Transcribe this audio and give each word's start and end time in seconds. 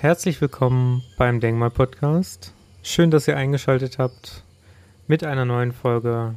Herzlich 0.00 0.40
willkommen 0.40 1.02
beim 1.16 1.40
Denkmal 1.40 1.70
Podcast. 1.70 2.54
Schön, 2.84 3.10
dass 3.10 3.26
ihr 3.26 3.36
eingeschaltet 3.36 3.98
habt 3.98 4.44
mit 5.08 5.24
einer 5.24 5.44
neuen 5.44 5.72
Folge 5.72 6.36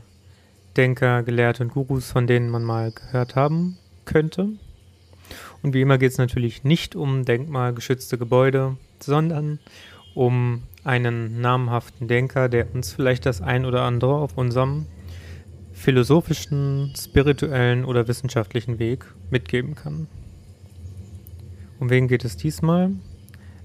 Denker, 0.78 1.22
Gelehrte 1.22 1.62
und 1.62 1.70
Gurus, 1.70 2.12
von 2.12 2.26
denen 2.26 2.50
man 2.50 2.64
mal 2.64 2.92
gehört 2.92 3.36
haben 3.36 3.78
könnte. 4.04 4.50
Und 5.62 5.76
wie 5.76 5.82
immer 5.82 6.00
geht 6.00 6.12
es 6.12 6.18
natürlich 6.18 6.64
nicht 6.64 6.96
um 6.96 7.24
denkmalgeschützte 7.24 8.18
Gebäude, 8.18 8.78
sondern 9.00 9.60
um 10.16 10.64
einen 10.84 11.40
namhaften 11.40 12.08
Denker, 12.08 12.50
der 12.50 12.74
uns 12.74 12.92
vielleicht 12.92 13.28
das 13.28 13.42
ein 13.42 13.68
oder 13.68 13.84
andere 13.84 14.16
auf 14.16 14.40
unserem 14.40 14.88
philosophischen, 15.72 16.96
spirituellen 16.98 17.86
oder 17.86 18.08
wissenschaftlichen 18.08 18.80
Weg 18.80 19.06
mitgeben 19.30 19.76
kann. 19.76 20.08
Um 21.80 21.92
wen 21.92 22.08
geht 22.08 22.26
es 22.26 22.38
diesmal? 22.38 22.96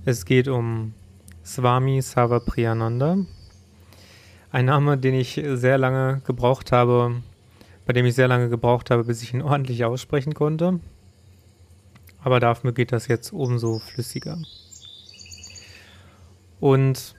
Es 0.08 0.24
geht 0.24 0.46
um 0.46 0.94
Swami 1.44 2.00
Savapriyananda. 2.00 3.26
Ein 4.52 4.66
Name, 4.66 4.96
den 4.96 5.14
ich 5.14 5.42
sehr 5.54 5.78
lange 5.78 6.22
gebraucht 6.24 6.70
habe, 6.70 7.22
bei 7.86 7.92
dem 7.92 8.06
ich 8.06 8.14
sehr 8.14 8.28
lange 8.28 8.48
gebraucht 8.48 8.92
habe, 8.92 9.02
bis 9.02 9.20
ich 9.24 9.34
ihn 9.34 9.42
ordentlich 9.42 9.84
aussprechen 9.84 10.32
konnte. 10.32 10.78
Aber 12.22 12.38
dafür 12.38 12.70
geht 12.70 12.92
das 12.92 13.08
jetzt 13.08 13.32
umso 13.32 13.80
flüssiger. 13.80 14.38
Und 16.60 17.16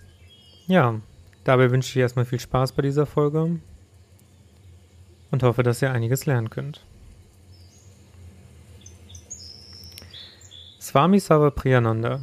ja, 0.67 1.02
dabei 1.44 1.70
wünsche 1.72 1.90
ich 1.90 1.98
erstmal 1.98 2.23
viel 2.23 2.40
Spaß 2.40 2.72
bei 2.72 2.84
dieser 2.84 3.06
Folge 3.06 3.59
und 5.30 5.44
hoffe, 5.44 5.62
dass 5.62 5.81
ihr 5.81 5.92
einiges 5.92 6.26
lernen 6.26 6.50
könnt. 6.50 6.86
Swami 10.80 11.20
Savapriyananda 11.20 12.22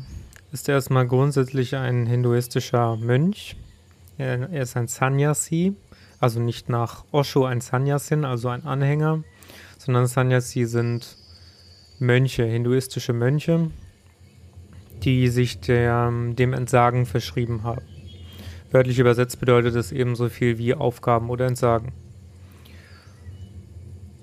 ist 0.55 0.69
erstmal 0.69 1.09
grundsätzlich 1.09 1.75
ein 1.75 2.07
hinduistischer 2.07 2.97
Mönch. 2.97 3.57
Er, 4.19 4.53
ist 4.53 4.77
ein 4.77 4.87
Sannyasi, 4.87 5.75
also 6.21 6.39
nicht 6.39 6.69
nach 6.69 7.05
Osho 7.11 7.45
ein 7.45 7.61
Sannyasin, 7.61 8.25
also 8.25 8.51
ein 8.51 8.65
Anhänger, 8.65 9.25
sondern 9.79 10.07
Sannyasi 10.07 10.67
sind 10.67 11.19
Mönche, 11.99 12.45
hinduistische 12.45 13.13
Mönche, 13.13 13.73
die 15.03 15.27
sich 15.27 15.59
der, 15.59 16.13
dem 16.13 16.53
Entsagen 16.53 17.05
verschrieben 17.05 17.65
haben. 17.65 17.83
Wörtlich 18.71 19.01
übersetzt 19.01 19.41
bedeutet 19.41 19.75
es 19.75 19.91
ebenso 19.91 20.29
viel 20.29 20.57
wie 20.59 20.73
Aufgaben 20.73 21.31
oder 21.31 21.47
Entsagen. 21.47 21.91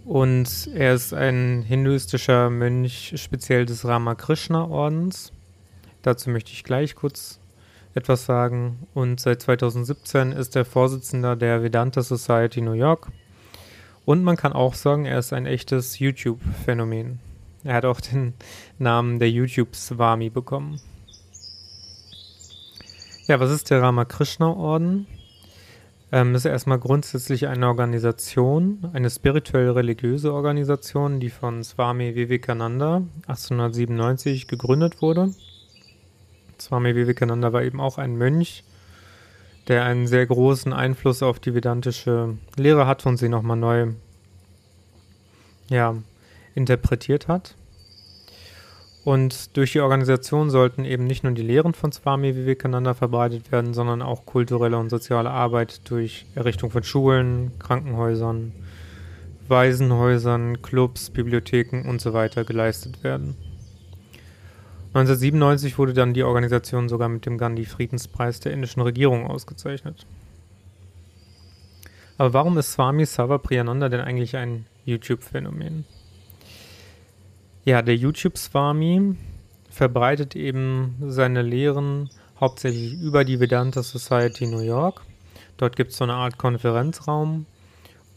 Und 0.06 0.70
er 0.74 0.94
ist 0.94 1.14
ein 1.14 1.62
hinduistischer 1.64 2.50
Mönch, 2.50 3.16
speziell 3.18 3.66
des 3.66 3.86
Ramakrishna-Ordens. 3.86 5.34
Dazu 6.02 6.30
möchte 6.30 6.52
ich 6.52 6.64
gleich 6.64 6.96
kurz 6.96 7.40
etwas 7.94 8.26
sagen. 8.26 8.88
Und 8.94 9.20
seit 9.20 9.42
2017 9.42 10.32
ist 10.32 10.56
er 10.56 10.66
Vorsitzender 10.66 11.36
der 11.36 11.64
Vedanta 11.64 12.02
Society 12.02 12.62
New 12.62 12.74
York. 12.74 13.12
Und 14.06 14.24
man 14.24 14.38
kann 14.38 14.54
auch 14.54 14.74
sagen, 14.74 15.06
er 15.06 15.20
ist 15.20 15.34
ein 15.34 15.46
echtes 15.46 16.00
YouTube-Phänomen. 16.00 17.20
Er 17.64 17.76
hat 17.76 17.86
auch 17.86 18.02
den 18.12 18.34
Namen 18.80 19.20
der 19.20 19.30
YouTube-Swami 19.30 20.30
bekommen. 20.30 20.80
Ja, 23.28 23.40
was 23.40 23.52
ist 23.52 23.70
der 23.70 23.82
Ramakrishna-Orden? 23.82 25.08
Ähm, 26.14 26.36
ist 26.36 26.44
erstmal 26.44 26.80
grundsätzlich 26.80 27.48
eine 27.48 27.68
Organisation, 27.68 28.90
eine 28.92 29.10
spirituell-religiöse 29.10 30.34
Organisation, 30.34 31.22
die 31.22 31.30
von 31.30 31.64
Swami 31.64 32.16
Vivekananda 32.16 33.04
1897 33.28 34.48
gegründet 34.48 35.02
wurde. 35.02 35.34
Swami 36.62 36.96
Vivekananda 36.96 37.54
war 37.54 37.64
eben 37.64 37.82
auch 37.82 37.98
ein 37.98 38.18
Mönch, 38.18 38.64
der 39.68 39.84
einen 39.84 40.08
sehr 40.08 40.26
großen 40.26 40.74
Einfluss 40.74 41.24
auf 41.24 41.40
die 41.40 41.56
vedantische 41.56 42.38
Lehre 42.56 42.88
hat 42.88 43.06
und 43.06 43.18
sie 43.18 43.30
nochmal 43.30 43.58
neu 43.58 43.88
ja, 45.70 45.96
interpretiert 46.54 47.28
hat. 47.28 47.56
Und 49.04 49.58
durch 49.58 49.72
die 49.72 49.80
Organisation 49.80 50.52
sollten 50.52 50.86
eben 50.86 51.06
nicht 51.06 51.24
nur 51.24 51.34
die 51.34 51.42
Lehren 51.42 51.74
von 51.74 51.92
Swami 51.92 52.36
Vivekananda 52.36 52.94
verbreitet 52.94 53.52
werden, 53.52 53.74
sondern 53.74 54.04
auch 54.04 54.28
kulturelle 54.28 54.78
und 54.78 54.90
soziale 54.90 55.32
Arbeit 55.32 55.90
durch 55.90 56.28
Errichtung 56.36 56.70
von 56.70 56.84
Schulen, 56.84 57.52
Krankenhäusern, 57.58 58.52
Waisenhäusern, 59.48 60.62
Clubs, 60.62 61.10
Bibliotheken 61.10 61.90
und 61.90 62.00
so 62.00 62.14
weiter 62.14 62.44
geleistet 62.44 63.04
werden. 63.04 63.36
1997 64.94 65.78
wurde 65.78 65.94
dann 65.94 66.14
die 66.14 66.24
Organisation 66.24 66.90
sogar 66.90 67.08
mit 67.08 67.26
dem 67.26 67.38
Gandhi-Friedenspreis 67.38 68.42
der 68.42 68.52
indischen 68.52 68.82
Regierung 68.82 69.26
ausgezeichnet. 69.26 70.06
Aber 72.18 72.34
warum 72.34 72.58
ist 72.58 72.74
Swami 72.74 73.06
Savapriyananda 73.06 73.88
denn 73.88 74.02
eigentlich 74.02 74.36
ein 74.36 74.66
YouTube-Phänomen? 74.84 75.86
Ja, 77.64 77.82
der 77.82 77.96
YouTube-Swami 77.96 79.16
verbreitet 79.70 80.36
eben 80.36 80.96
seine 81.08 81.42
Lehren 81.42 82.10
hauptsächlich 82.40 83.00
über 83.02 83.24
die 83.24 83.40
Vedanta 83.40 83.84
Society 83.84 84.46
New 84.46 84.60
York. 84.60 85.02
Dort 85.56 85.78
gibt 85.78 85.92
es 85.92 85.98
so 85.98 86.04
eine 86.04 86.16
Art 86.16 86.38
Konferenzraum 86.38 87.46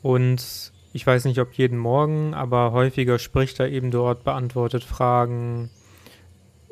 und 0.03 0.73
ich 0.93 1.07
weiß 1.07 1.25
nicht, 1.27 1.39
ob 1.39 1.53
jeden 1.55 1.79
Morgen, 1.79 2.34
aber 2.34 2.73
häufiger 2.73 3.19
spricht 3.19 3.61
er 3.61 3.71
eben 3.71 3.91
dort, 3.91 4.25
beantwortet 4.25 4.83
Fragen, 4.83 5.71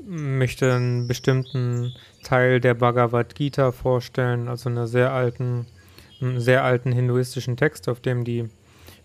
möchte 0.06 0.74
einen 0.74 1.08
bestimmten 1.08 1.94
Teil 2.22 2.60
der 2.60 2.74
Bhagavad 2.74 3.34
Gita 3.34 3.72
vorstellen, 3.72 4.48
also 4.48 4.68
einer 4.68 4.86
sehr 4.86 5.12
alten, 5.12 5.66
einen 6.20 6.40
sehr 6.40 6.64
alten 6.64 6.92
hinduistischen 6.92 7.56
Text, 7.56 7.88
auf 7.88 8.00
dem 8.00 8.24
die 8.24 8.48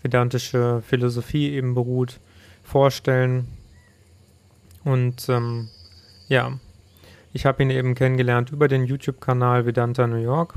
vedantische 0.02 0.82
Philosophie 0.86 1.52
eben 1.52 1.74
beruht, 1.74 2.20
vorstellen 2.64 3.48
und 4.88 5.28
ähm, 5.28 5.68
ja, 6.30 6.60
ich 7.34 7.46
habe 7.46 7.62
ihn 7.62 7.70
eben 7.70 7.94
kennengelernt 7.94 8.52
über 8.52 8.70
den 8.70 8.86
YouTube-Kanal 8.86 9.66
Vedanta 9.66 10.08
New 10.08 10.16
York, 10.16 10.54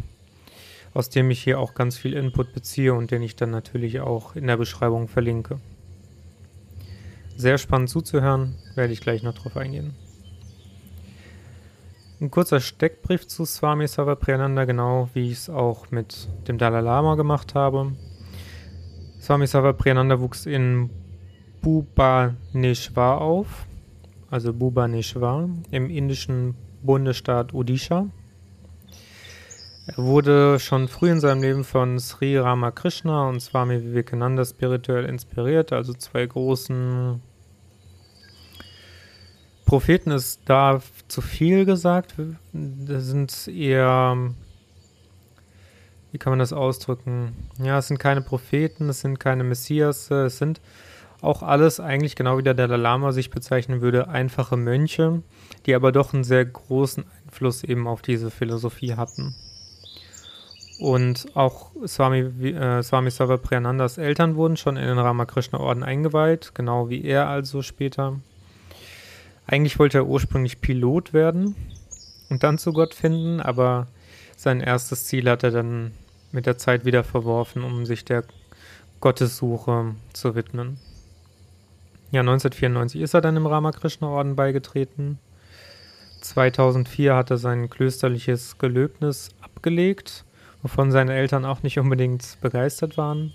aus 0.95 1.11
dem 1.11 1.33
ich 1.33 1.43
hier 1.43 1.59
auch 1.59 1.75
ganz 1.75 1.97
viel 1.97 2.15
Input 2.15 2.53
beziehe 2.53 2.95
und 2.95 3.11
den 3.11 3.23
ich 3.23 3.35
dann 3.35 3.51
natürlich 3.51 4.01
auch 4.01 4.37
in 4.37 4.47
der 4.47 4.57
Beschreibung 4.57 5.09
verlinke. 5.09 5.59
Sehr 7.37 7.59
spannend 7.59 7.91
zuzuhören, 7.91 8.55
werde 8.77 8.93
ich 8.93 9.01
gleich 9.01 9.25
noch 9.25 9.35
drauf 9.35 9.57
eingehen. 9.57 9.95
Ein 12.21 12.31
kurzer 12.31 12.61
Steckbrief 12.61 13.27
zu 13.27 13.45
Swami 13.45 13.89
Savapriyananda, 13.89 14.65
genau 14.67 15.09
wie 15.15 15.31
ich 15.31 15.39
es 15.39 15.51
auch 15.51 15.91
mit 15.91 16.29
dem 16.47 16.59
Dalai 16.59 16.81
Lama 16.81 17.15
gemacht 17.15 17.55
habe. 17.55 17.93
Swami 19.21 19.47
Savapriyananda 19.47 20.21
wuchs 20.21 20.47
in 20.47 20.91
Bhubaneswar 21.63 23.21
auf 23.21 23.67
also 24.31 24.53
Bhubaneswar, 24.53 25.49
im 25.71 25.91
indischen 25.91 26.55
Bundesstaat 26.83 27.53
Odisha. 27.53 28.07
Er 29.87 29.97
wurde 29.97 30.61
schon 30.61 30.87
früh 30.87 31.11
in 31.11 31.21
seinem 31.21 31.43
Leben 31.43 31.65
von 31.65 31.99
Sri 31.99 32.39
Ramakrishna 32.39 33.29
und 33.29 33.41
Swami 33.41 33.83
Vivekananda 33.83 34.45
spirituell 34.45 35.05
inspiriert, 35.05 35.73
also 35.73 35.93
zwei 35.95 36.27
großen 36.27 37.21
Propheten 39.71 40.11
ist 40.11 40.41
da 40.47 40.83
zu 41.07 41.21
viel 41.21 41.65
gesagt. 41.65 42.15
Das 42.53 43.07
sind 43.07 43.47
eher, 43.47 44.33
wie 46.11 46.19
kann 46.19 46.33
man 46.33 46.41
das 46.41 46.53
ausdrücken? 46.53 47.37
Ja, 47.63 47.79
es 47.79 47.87
sind 47.87 47.99
keine 47.99 48.21
Propheten, 48.21 48.89
es 48.89 48.99
sind 48.99 49.21
keine 49.21 49.45
Messias, 49.45 50.11
es 50.11 50.39
sind 50.39 50.61
auch 51.21 51.45
alles 51.45 51.79
eigentlich 51.79 52.17
genau 52.17 52.37
wie 52.37 52.43
der 52.43 52.55
Dalai 52.55 52.79
Lama 52.79 53.13
sich 53.13 53.31
bezeichnen 53.31 53.81
würde, 53.81 54.09
einfache 54.09 54.57
Mönche, 54.57 55.23
die 55.67 55.77
aber 55.77 55.93
doch 55.93 56.15
einen 56.15 56.25
sehr 56.25 56.45
großen 56.45 57.05
Einfluss 57.27 57.63
eben 57.63 57.87
auf 57.87 58.03
diese 58.03 58.33
Philosophie 58.33 58.95
hatten. 58.97 59.37
Und 60.81 61.29
auch 61.37 61.71
Swami, 61.87 62.23
äh, 62.49 62.83
Swami 62.83 63.13
Savapriyanandas 63.13 63.99
Eltern 63.99 64.35
wurden 64.35 64.57
schon 64.57 64.77
in 64.77 64.89
den 64.89 64.99
Ramakrishna-Orden 64.99 65.85
eingeweiht, 65.85 66.57
genau 66.57 66.89
wie 66.89 67.05
er 67.05 67.29
also 67.29 67.63
später. 67.63 68.17
Eigentlich 69.47 69.79
wollte 69.79 69.99
er 69.99 70.07
ursprünglich 70.07 70.61
Pilot 70.61 71.13
werden 71.13 71.57
und 72.29 72.43
dann 72.43 72.59
zu 72.59 72.73
Gott 72.73 72.95
finden, 72.95 73.41
aber 73.41 73.89
sein 74.37 74.61
erstes 74.61 75.07
Ziel 75.07 75.29
hat 75.29 75.43
er 75.43 75.51
dann 75.51 75.93
mit 76.33 76.47
der 76.47 76.59
Zeit 76.59 76.85
wieder 76.85 77.05
verworfen, 77.05 77.65
um 77.65 77.85
sich 77.85 78.05
der 78.05 78.25
Gottessuche 79.01 79.95
zu 80.13 80.35
widmen. 80.35 80.79
Ja, 82.13 82.21
1994 82.21 83.01
ist 83.01 83.15
er 83.15 83.21
dann 83.21 83.37
im 83.37 83.47
Ramakrishna-Orden 83.47 84.37
beigetreten. 84.37 85.19
2004 86.21 87.15
hat 87.15 87.31
er 87.31 87.39
sein 87.39 87.71
klösterliches 87.71 88.59
Gelöbnis 88.59 89.31
abgelegt, 89.41 90.25
wovon 90.63 90.91
seine 90.91 91.15
Eltern 91.15 91.45
auch 91.45 91.63
nicht 91.63 91.79
unbedingt 91.79 92.39
begeistert 92.41 92.97
waren. 92.97 93.33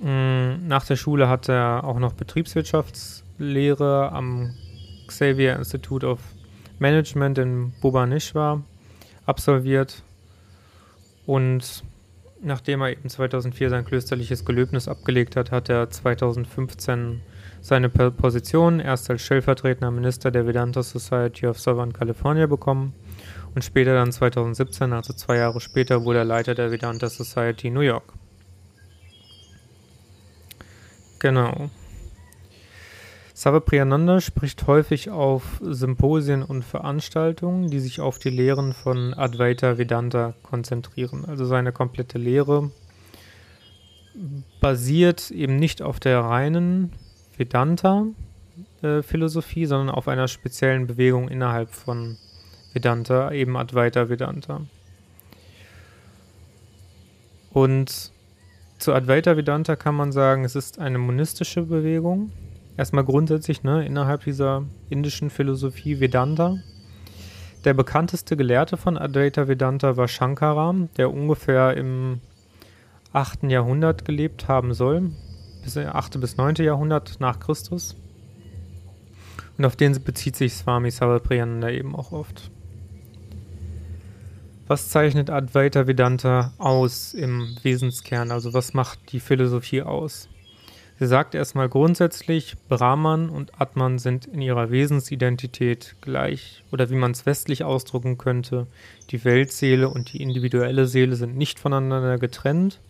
Mm, 0.00 0.66
nach 0.66 0.84
der 0.84 0.96
Schule 0.96 1.28
hat 1.28 1.48
er 1.48 1.84
auch 1.84 1.98
noch 1.98 2.12
Betriebswirtschaftslehre 3.38 4.12
am 4.12 4.54
Xavier 5.06 5.56
Institute 5.56 6.06
of 6.06 6.20
Management 6.78 7.38
in 7.38 7.72
Bhubaneswar 7.80 8.62
absolviert 9.26 10.02
und 11.26 11.82
nachdem 12.40 12.82
er 12.82 12.92
eben 12.92 13.08
2004 13.08 13.70
sein 13.70 13.84
klösterliches 13.84 14.44
Gelöbnis 14.44 14.86
abgelegt 14.86 15.36
hat, 15.36 15.50
hat 15.50 15.68
er 15.68 15.90
2015 15.90 17.20
seine 17.60 17.88
Position 17.88 18.78
erst 18.80 19.10
als 19.10 19.22
stellvertretender 19.22 19.90
Minister 19.90 20.30
der 20.30 20.46
Vedanta 20.46 20.82
Society 20.82 21.46
of 21.46 21.58
Southern 21.58 21.92
California 21.92 22.46
bekommen 22.46 22.94
und 23.54 23.64
später 23.64 23.94
dann 23.94 24.12
2017, 24.12 24.92
also 24.92 25.12
zwei 25.12 25.36
Jahre 25.36 25.60
später, 25.60 26.04
wurde 26.04 26.20
er 26.20 26.24
Leiter 26.24 26.54
der 26.54 26.70
Vedanta 26.70 27.08
Society 27.08 27.70
New 27.70 27.80
York. 27.80 28.12
Genau. 31.18 31.68
Savapriyananda 33.38 34.20
spricht 34.20 34.66
häufig 34.66 35.08
auf 35.10 35.60
Symposien 35.62 36.42
und 36.42 36.64
Veranstaltungen, 36.64 37.70
die 37.70 37.78
sich 37.78 38.00
auf 38.00 38.18
die 38.18 38.30
Lehren 38.30 38.72
von 38.72 39.14
Advaita 39.14 39.78
Vedanta 39.78 40.34
konzentrieren. 40.42 41.24
Also 41.24 41.44
seine 41.44 41.70
komplette 41.70 42.18
Lehre 42.18 42.72
basiert 44.60 45.30
eben 45.30 45.54
nicht 45.54 45.82
auf 45.82 46.00
der 46.00 46.18
reinen 46.18 46.90
Vedanta-Philosophie, 47.36 49.62
äh, 49.62 49.66
sondern 49.66 49.94
auf 49.94 50.08
einer 50.08 50.26
speziellen 50.26 50.88
Bewegung 50.88 51.28
innerhalb 51.28 51.70
von 51.70 52.16
Vedanta, 52.72 53.30
eben 53.30 53.56
Advaita 53.56 54.08
Vedanta. 54.08 54.62
Und 57.52 58.10
zu 58.78 58.92
Advaita 58.92 59.36
Vedanta 59.36 59.76
kann 59.76 59.94
man 59.94 60.10
sagen, 60.10 60.44
es 60.44 60.56
ist 60.56 60.80
eine 60.80 60.98
monistische 60.98 61.62
Bewegung 61.62 62.32
Erstmal 62.78 63.02
grundsätzlich, 63.02 63.64
ne, 63.64 63.84
innerhalb 63.84 64.22
dieser 64.22 64.64
indischen 64.88 65.30
Philosophie 65.30 65.98
Vedanta. 65.98 66.58
Der 67.64 67.74
bekannteste 67.74 68.36
Gelehrte 68.36 68.76
von 68.76 68.96
Advaita 68.96 69.48
Vedanta 69.48 69.96
war 69.96 70.06
Shankara, 70.06 70.72
der 70.96 71.12
ungefähr 71.12 71.76
im 71.76 72.20
8. 73.12 73.42
Jahrhundert 73.50 74.04
gelebt 74.04 74.46
haben 74.46 74.74
soll, 74.74 75.10
bis 75.64 75.76
8. 75.76 76.20
bis 76.20 76.36
9. 76.36 76.54
Jahrhundert 76.60 77.18
nach 77.18 77.40
Christus. 77.40 77.96
Und 79.58 79.64
auf 79.64 79.74
den 79.74 80.00
bezieht 80.04 80.36
sich 80.36 80.54
Swami 80.54 80.92
Sarvapriyananda 80.92 81.70
eben 81.70 81.96
auch 81.96 82.12
oft. 82.12 82.52
Was 84.68 84.88
zeichnet 84.88 85.30
Advaita 85.30 85.88
Vedanta 85.88 86.52
aus 86.58 87.12
im 87.12 87.56
Wesenskern? 87.60 88.30
Also 88.30 88.54
was 88.54 88.72
macht 88.72 89.10
die 89.10 89.18
Philosophie 89.18 89.82
aus? 89.82 90.28
Sie 90.98 91.06
sagt 91.06 91.36
erstmal 91.36 91.68
grundsätzlich, 91.68 92.56
Brahman 92.68 93.28
und 93.28 93.60
Atman 93.60 94.00
sind 94.00 94.26
in 94.26 94.42
ihrer 94.42 94.70
Wesensidentität 94.72 95.94
gleich 96.00 96.64
oder 96.72 96.90
wie 96.90 96.96
man 96.96 97.12
es 97.12 97.24
westlich 97.24 97.62
ausdrücken 97.62 98.18
könnte, 98.18 98.66
die 99.10 99.24
Weltseele 99.24 99.88
und 99.88 100.12
die 100.12 100.20
individuelle 100.20 100.86
Seele 100.86 101.14
sind 101.14 101.36
nicht 101.36 101.60
voneinander 101.60 102.18
getrennt 102.18 102.80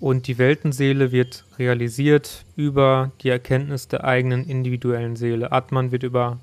und 0.00 0.26
die 0.26 0.38
Weltenseele 0.38 1.12
wird 1.12 1.44
realisiert 1.58 2.46
über 2.56 3.12
die 3.20 3.28
Erkenntnis 3.28 3.88
der 3.88 4.04
eigenen 4.04 4.46
individuellen 4.46 5.16
Seele. 5.16 5.52
Atman 5.52 5.92
wird 5.92 6.02
über 6.02 6.38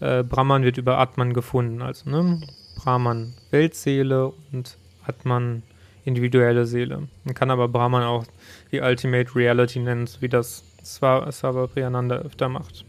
äh, 0.00 0.22
Brahman 0.22 0.62
wird 0.62 0.78
über 0.78 0.98
Atman 0.98 1.34
gefunden, 1.34 1.82
also 1.82 2.08
ne? 2.08 2.40
Brahman 2.76 3.34
Weltseele 3.50 4.32
und 4.50 4.78
Atman 5.04 5.62
individuelle 6.04 6.66
Seele. 6.66 7.08
Man 7.24 7.34
kann 7.34 7.50
aber 7.50 7.68
Brahman 7.68 8.02
auch 8.02 8.24
die 8.72 8.80
Ultimate 8.80 9.34
Reality 9.34 9.80
nennen, 9.80 10.08
wie 10.20 10.28
das 10.28 10.64
Svavapriyananda 10.82 12.16
öfter 12.16 12.48
macht. 12.48 12.84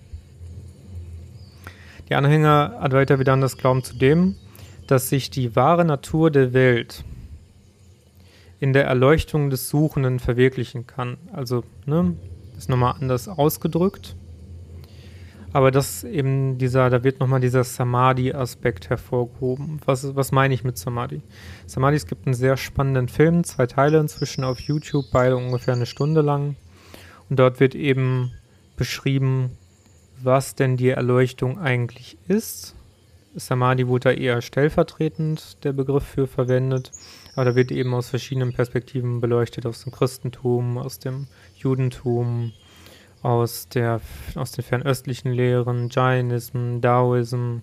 Die 2.10 2.16
Anhänger 2.16 2.78
Advaita 2.80 3.20
Vedantas 3.20 3.58
glauben 3.58 3.84
zudem, 3.84 4.36
dass 4.88 5.10
sich 5.10 5.30
die 5.30 5.56
wahre 5.56 5.86
Natur 5.86 6.32
der 6.32 6.54
Welt 6.54 7.04
in 8.60 8.74
der 8.74 8.86
Erleuchtung 8.86 9.50
des 9.50 9.70
Suchenden 9.70 10.20
verwirklichen 10.20 10.86
kann. 10.88 11.18
Also, 11.32 11.64
ne, 11.86 12.16
ist 12.58 12.70
nochmal 12.70 12.96
anders 13.00 13.28
ausgedrückt. 13.28 14.16
Aber 15.54 15.72
das 15.72 16.04
eben 16.06 16.58
dieser, 16.58 16.90
da 16.90 17.04
wird 17.04 17.20
nochmal 17.20 17.42
dieser 17.42 17.64
Samadhi-Aspekt 17.64 18.90
hervorgehoben. 18.90 19.82
Was, 19.86 20.16
was 20.16 20.32
meine 20.32 20.54
ich 20.54 20.64
mit 20.64 20.78
Samadhi? 20.78 21.22
Samadhi, 21.66 21.98
es 21.98 22.06
gibt 22.06 22.26
einen 22.26 22.34
sehr 22.34 22.56
spannenden 22.56 23.10
Film, 23.10 23.44
zwei 23.44 23.68
Teile 23.68 24.00
inzwischen 24.00 24.46
auf 24.46 24.60
YouTube, 24.62 25.06
beide 25.12 25.36
ungefähr 25.36 25.74
eine 25.74 25.86
Stunde 25.86 26.22
lang. 26.22 26.56
Und 27.30 27.38
dort 27.38 27.60
wird 27.60 27.76
eben 27.76 28.32
beschrieben, 28.78 29.58
was 30.24 30.56
denn 30.56 30.78
die 30.78 30.90
Erleuchtung 30.90 31.60
eigentlich 31.60 32.18
ist. 32.28 32.76
Samadhi 33.36 33.88
wurde 33.88 34.10
da 34.10 34.12
eher 34.12 34.42
stellvertretend 34.42 35.64
der 35.64 35.74
Begriff 35.74 36.04
für 36.04 36.28
verwendet, 36.28 36.92
aber 37.36 37.46
da 37.46 37.56
wird 37.56 37.72
eben 37.72 37.94
aus 37.94 38.10
verschiedenen 38.10 38.54
Perspektiven 38.54 39.22
beleuchtet, 39.22 39.66
aus 39.66 39.84
dem 39.84 39.92
Christentum, 39.92 40.78
aus 40.78 41.00
dem 41.00 41.28
Judentum, 41.56 42.52
aus, 43.22 43.68
der, 43.70 44.02
aus 44.36 44.52
den 44.52 44.64
fernöstlichen 44.64 45.32
Lehren, 45.32 45.90
Jainism, 45.90 46.82
Daoism, 46.82 47.58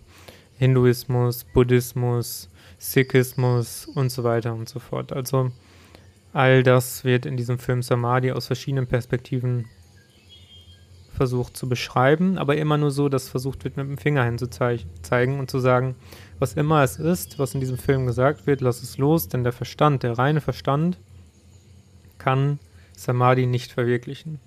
Hinduismus, 0.57 1.45
Buddhismus, 1.45 2.51
Sikhismus 2.79 3.87
und 3.87 4.11
so 4.11 4.25
weiter 4.25 4.55
und 4.55 4.69
so 4.69 4.79
fort. 4.79 5.13
Also 5.13 5.51
all 6.33 6.63
das 6.63 7.05
wird 7.05 7.27
in 7.27 7.37
diesem 7.37 7.59
Film 7.59 7.83
Samadhi 7.83 8.33
aus 8.33 8.47
verschiedenen 8.47 8.87
Perspektiven 8.87 9.67
versucht 11.19 11.57
zu 11.57 11.69
beschreiben, 11.69 12.39
aber 12.39 12.57
immer 12.57 12.79
nur 12.79 12.93
so, 12.93 13.09
dass 13.09 13.29
versucht 13.29 13.65
wird, 13.65 13.77
mit 13.77 13.87
dem 13.87 13.99
Finger 13.99 14.25
hinzuzeigen 14.25 15.41
und 15.41 15.51
zu 15.51 15.59
sagen, 15.59 15.97
was 16.39 16.55
immer 16.55 16.85
es 16.85 16.97
ist, 16.97 17.41
was 17.41 17.55
in 17.55 17.61
diesem 17.61 17.77
Film 17.77 18.07
gesagt 18.07 18.47
wird, 18.47 18.61
lass 18.61 18.85
es 18.85 18.99
los, 18.99 19.29
denn 19.29 19.43
der 19.43 19.53
Verstand, 19.53 20.05
der 20.05 20.17
reine 20.17 20.41
Verstand, 20.41 20.97
kann 22.19 22.61
Samadhi 22.93 23.47
nicht 23.47 23.73
verwirklichen. 23.73 24.39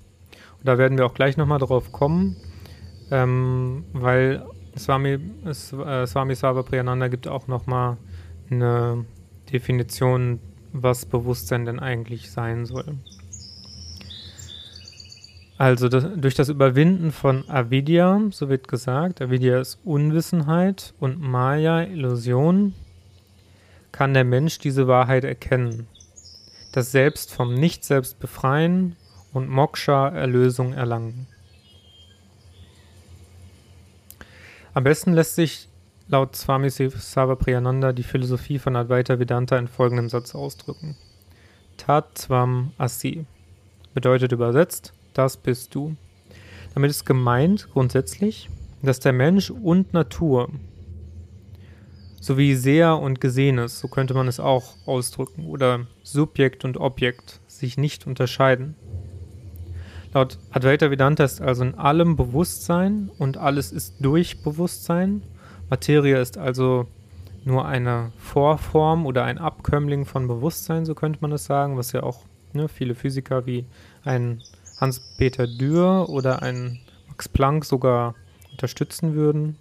Da 0.63 0.77
werden 0.77 0.97
wir 0.97 1.05
auch 1.05 1.13
gleich 1.13 1.37
nochmal 1.37 1.59
drauf 1.59 1.91
kommen, 1.91 2.35
ähm, 3.09 3.85
weil 3.93 4.45
Swami, 4.77 5.19
äh, 5.45 5.53
Swami 6.05 6.35
Sava 6.35 6.63
Priyananda 6.63 7.07
gibt 7.07 7.27
auch 7.27 7.47
nochmal 7.47 7.97
eine 8.49 9.05
Definition, 9.51 10.39
was 10.73 11.05
Bewusstsein 11.05 11.65
denn 11.65 11.79
eigentlich 11.79 12.31
sein 12.31 12.65
soll. 12.65 12.97
Also 15.57 15.89
das, 15.89 16.07
durch 16.15 16.33
das 16.33 16.49
Überwinden 16.49 17.11
von 17.11 17.47
Avidya, 17.47 18.19
so 18.31 18.49
wird 18.49 18.67
gesagt, 18.67 19.21
Avidya 19.21 19.59
ist 19.59 19.79
Unwissenheit 19.83 20.93
und 20.99 21.21
Maya, 21.21 21.83
Illusion, 21.83 22.73
kann 23.91 24.13
der 24.13 24.23
Mensch 24.23 24.57
diese 24.57 24.87
Wahrheit 24.87 25.23
erkennen. 25.23 25.85
Das 26.71 26.91
Selbst 26.91 27.33
vom 27.33 27.53
Nicht-Selbst 27.53 28.19
befreien 28.19 28.95
und 29.33 29.49
Moksha 29.49 30.09
Erlösung 30.09 30.73
erlangen. 30.73 31.27
Am 34.73 34.83
besten 34.83 35.13
lässt 35.13 35.35
sich 35.35 35.67
laut 36.07 36.35
Swami 36.35 36.69
Savapriyananda 36.69 37.93
die 37.93 38.03
Philosophie 38.03 38.59
von 38.59 38.75
Advaita 38.75 39.19
Vedanta 39.19 39.57
in 39.57 39.67
folgendem 39.67 40.09
Satz 40.09 40.35
ausdrücken. 40.35 40.95
Tat 41.77 42.17
Swam 42.17 42.71
Asi 42.77 43.25
bedeutet 43.93 44.31
übersetzt, 44.31 44.93
das 45.13 45.37
bist 45.37 45.75
du. 45.75 45.95
Damit 46.73 46.91
ist 46.91 47.05
gemeint 47.05 47.69
grundsätzlich, 47.73 48.49
dass 48.81 48.99
der 48.99 49.13
Mensch 49.13 49.49
und 49.49 49.93
Natur 49.93 50.49
sowie 52.21 52.55
Seher 52.55 52.97
und 52.97 53.19
Gesehenes, 53.19 53.79
so 53.79 53.87
könnte 53.87 54.13
man 54.13 54.27
es 54.27 54.39
auch 54.39 54.75
ausdrücken, 54.85 55.47
oder 55.47 55.87
Subjekt 56.03 56.63
und 56.63 56.77
Objekt 56.77 57.41
sich 57.47 57.77
nicht 57.77 58.05
unterscheiden. 58.05 58.75
Laut 60.13 60.37
Advaita 60.49 60.91
Vedanta 60.91 61.23
ist 61.23 61.41
also 61.41 61.63
in 61.63 61.75
allem 61.75 62.17
Bewusstsein 62.17 63.09
und 63.17 63.37
alles 63.37 63.71
ist 63.71 63.95
durch 64.01 64.41
Bewusstsein. 64.43 65.23
Materie 65.69 66.19
ist 66.19 66.37
also 66.37 66.87
nur 67.45 67.65
eine 67.65 68.11
Vorform 68.17 69.05
oder 69.05 69.23
ein 69.23 69.37
Abkömmling 69.37 70.05
von 70.05 70.27
Bewusstsein, 70.27 70.85
so 70.85 70.95
könnte 70.95 71.19
man 71.21 71.31
es 71.31 71.45
sagen, 71.45 71.77
was 71.77 71.93
ja 71.93 72.03
auch 72.03 72.25
ne, 72.51 72.67
viele 72.67 72.93
Physiker 72.93 73.45
wie 73.45 73.65
ein 74.03 74.41
Hans-Peter 74.79 75.47
Dürr 75.47 76.09
oder 76.09 76.41
ein 76.41 76.79
Max 77.07 77.29
Planck 77.29 77.63
sogar 77.63 78.15
unterstützen 78.51 79.15
würden. 79.15 79.57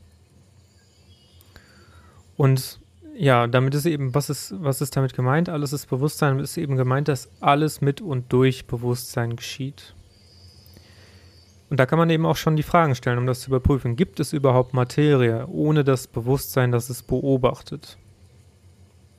Und 2.37 2.81
ja, 3.15 3.47
damit 3.47 3.75
ist 3.75 3.87
eben, 3.87 4.15
was 4.15 4.31
ist, 4.31 4.55
was 4.59 4.81
ist 4.81 4.97
damit 4.97 5.15
gemeint? 5.15 5.49
Alles 5.49 5.73
ist 5.73 5.87
Bewusstsein, 5.87 6.41
ist 6.41 6.57
eben 6.57 6.77
gemeint, 6.77 7.07
dass 7.07 7.29
alles 7.41 7.81
mit 7.81 8.01
und 8.01 8.33
durch 8.33 8.67
Bewusstsein 8.67 9.37
geschieht. 9.37 9.95
Und 11.71 11.79
da 11.79 11.87
kann 11.87 11.99
man 11.99 12.11
eben 12.11 12.27
auch 12.27 12.37
schon 12.37 12.57
die 12.57 12.65
Fragen 12.65 12.97
stellen, 12.97 13.19
um 13.19 13.27
das 13.27 13.41
zu 13.41 13.51
überprüfen. 13.51 13.95
Gibt 13.95 14.19
es 14.19 14.33
überhaupt 14.33 14.75
Materie 14.75 15.47
ohne 15.47 15.85
das 15.85 16.09
Bewusstsein, 16.09 16.73
das 16.73 16.91
es 16.91 17.03
beobachtet? 17.03 17.97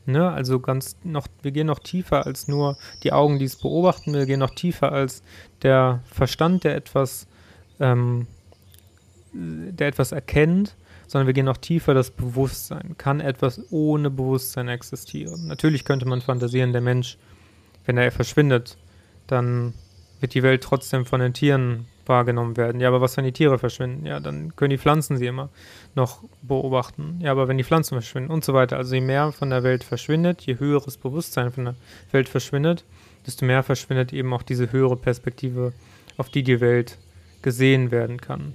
Ne, 0.06 0.30
also 0.30 0.60
ganz 0.60 0.98
noch, 1.04 1.28
wir 1.42 1.52
gehen 1.52 1.68
noch 1.68 1.80
tiefer 1.80 2.26
als 2.26 2.48
nur 2.48 2.78
die 3.04 3.14
Augen, 3.14 3.40
die 3.40 3.46
es 3.46 3.56
beobachten, 3.56 4.14
wir 4.14 4.26
gehen 4.26 4.40
noch 4.40 4.56
tiefer 4.56 4.92
als 4.92 5.22
der 5.62 6.02
Verstand, 6.06 6.64
der 6.64 6.76
etwas, 6.76 7.28
ähm, 7.80 8.28
der 9.32 9.88
etwas 9.88 10.12
erkennt, 10.12 10.76
sondern 11.08 11.28
wir 11.28 11.34
gehen 11.34 11.46
noch 11.46 11.58
tiefer, 11.58 11.94
das 11.94 12.10
Bewusstsein. 12.10 12.96
Kann 12.98 13.22
etwas 13.22 13.62
ohne 13.72 14.10
Bewusstsein 14.10 14.68
existieren? 14.68 15.48
Natürlich 15.48 15.86
könnte 15.86 16.08
man 16.08 16.20
fantasieren, 16.20 16.74
der 16.74 16.82
Mensch, 16.82 17.18
wenn 17.86 17.98
er 17.98 18.12
verschwindet, 18.12 18.78
dann 19.28 19.74
wird 20.20 20.34
die 20.34 20.44
Welt 20.44 20.64
trotzdem 20.64 21.06
von 21.06 21.22
den 21.22 21.34
Tieren 21.34 21.86
wahrgenommen 22.06 22.58
werden. 22.58 22.82
Ja, 22.82 22.88
aber 22.88 23.02
was, 23.02 23.18
wenn 23.18 23.26
die 23.26 23.32
Tiere 23.32 23.60
verschwinden? 23.60 24.06
Ja, 24.06 24.20
dann 24.20 24.56
können 24.56 24.72
die 24.72 24.78
Pflanzen 24.78 25.18
sie 25.18 25.28
immer 25.28 25.50
noch 25.96 26.24
beobachten. 26.42 27.20
Ja, 27.22 27.32
aber 27.32 27.48
wenn 27.48 27.58
die 27.58 27.64
Pflanzen 27.64 27.96
verschwinden 27.96 28.32
und 28.32 28.44
so 28.44 28.54
weiter. 28.54 28.78
Also 28.78 28.96
je 28.96 29.02
mehr 29.02 29.32
von 29.32 29.50
der 29.50 29.64
Welt 29.64 29.84
verschwindet, 29.84 30.42
je 30.42 30.60
höheres 30.60 30.98
Bewusstsein 30.98 31.52
von 31.52 31.66
der 31.66 31.76
Welt 32.12 32.30
verschwindet, 32.30 32.84
desto 33.26 33.46
mehr 33.46 33.64
verschwindet 33.64 34.14
eben 34.14 34.34
auch 34.34 34.44
diese 34.44 34.72
höhere 34.72 34.96
Perspektive, 34.96 35.74
auf 36.18 36.30
die 36.30 36.44
die 36.44 36.62
Welt 36.62 36.98
gesehen 37.42 37.92
werden 37.92 38.20
kann. 38.20 38.54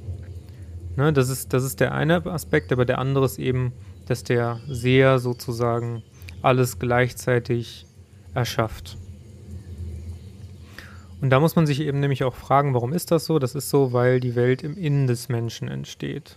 Ne, 0.96 1.12
das, 1.12 1.28
ist, 1.28 1.52
das 1.52 1.62
ist 1.62 1.80
der 1.80 1.92
eine 1.92 2.24
Aspekt, 2.26 2.72
aber 2.72 2.84
der 2.84 2.98
andere 2.98 3.26
ist 3.26 3.38
eben, 3.38 3.72
dass 4.06 4.24
der 4.24 4.60
Seher 4.66 5.18
sozusagen 5.18 6.02
alles 6.42 6.78
gleichzeitig 6.78 7.86
erschafft. 8.34 8.96
Und 11.26 11.30
da 11.30 11.40
muss 11.40 11.56
man 11.56 11.66
sich 11.66 11.80
eben 11.80 11.99
nämlich 11.99 12.23
auch 12.23 12.37
fragen, 12.37 12.73
warum 12.73 12.92
ist 12.92 13.11
das 13.11 13.25
so? 13.25 13.40
Das 13.40 13.56
ist 13.56 13.68
so, 13.68 13.92
weil 13.92 14.21
die 14.21 14.37
Welt 14.37 14.62
im 14.62 14.78
Innen 14.78 15.09
des 15.09 15.28
Menschen 15.28 15.66
entsteht. 15.66 16.37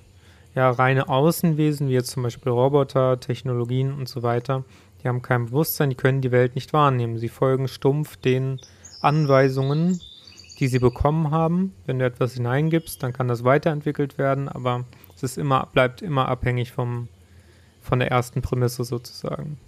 Ja, 0.56 0.72
reine 0.72 1.10
Außenwesen, 1.10 1.90
wie 1.90 1.94
jetzt 1.94 2.10
zum 2.10 2.24
Beispiel 2.24 2.52
Roboter, 2.52 3.20
Technologien 3.20 3.94
und 3.94 4.10
so 4.10 4.24
weiter, 4.24 4.64
die 5.04 5.08
haben 5.08 5.22
kein 5.22 5.46
Bewusstsein, 5.46 5.92
die 5.92 5.96
können 5.96 6.22
die 6.22 6.32
Welt 6.32 6.56
nicht 6.56 6.74
wahrnehmen. 6.74 7.20
Sie 7.20 7.30
folgen 7.30 7.68
stumpf 7.68 8.18
den 8.18 8.60
Anweisungen, 9.00 10.02
die 10.58 10.68
sie 10.68 10.80
bekommen 10.80 11.30
haben. 11.30 11.76
Wenn 11.86 12.00
du 12.00 12.06
etwas 12.06 12.34
hineingibst, 12.34 13.04
dann 13.04 13.14
kann 13.14 13.28
das 13.28 13.44
weiterentwickelt 13.44 14.18
werden, 14.18 14.50
aber 14.50 14.86
es 15.16 15.22
ist 15.22 15.38
immer, 15.38 15.68
bleibt 15.72 16.02
immer 16.02 16.28
abhängig 16.30 16.72
vom, 16.72 17.10
von 17.80 18.00
der 18.00 18.10
ersten 18.10 18.42
Prämisse 18.42 18.84
sozusagen. 18.84 19.60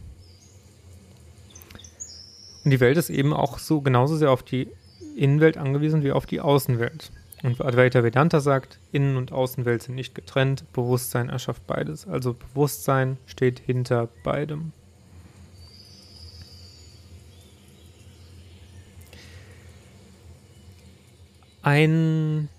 Und 2.65 2.71
die 2.71 2.79
Welt 2.79 2.97
ist 2.97 3.11
eben 3.11 3.33
auch 3.33 3.59
so 3.59 3.81
genauso 3.81 4.15
sehr 4.17 4.31
auf 4.31 4.41
die 4.41 4.67
Innenwelt 5.15 5.57
angewiesen 5.57 6.03
wie 6.03 6.11
auf 6.11 6.25
die 6.25 6.39
Außenwelt. 6.39 7.11
Und 7.43 7.59
Advaita 7.59 8.03
Vedanta 8.03 8.39
sagt, 8.39 8.79
Innen- 8.91 9.17
und 9.17 9.31
Außenwelt 9.31 9.81
sind 9.81 9.95
nicht 9.95 10.13
getrennt, 10.13 10.71
Bewusstsein 10.73 11.29
erschafft 11.29 11.65
beides. 11.65 12.07
Also 12.07 12.33
Bewusstsein 12.33 13.17
steht 13.25 13.59
hinter 13.59 14.09
beidem. 14.23 14.73
Ein, 21.63 22.49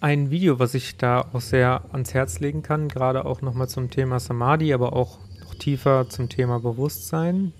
ein 0.00 0.30
Video, 0.30 0.58
was 0.60 0.74
ich 0.74 0.96
da 0.96 1.28
auch 1.32 1.40
sehr 1.40 1.84
ans 1.92 2.14
Herz 2.14 2.38
legen 2.38 2.62
kann, 2.62 2.88
gerade 2.88 3.24
auch 3.24 3.42
nochmal 3.42 3.68
zum 3.68 3.90
Thema 3.90 4.20
Samadhi, 4.20 4.72
aber 4.72 4.92
auch 4.92 5.18
noch 5.40 5.54
tiefer 5.54 6.08
zum 6.08 6.28
Thema 6.28 6.60
Bewusstsein, 6.60 7.52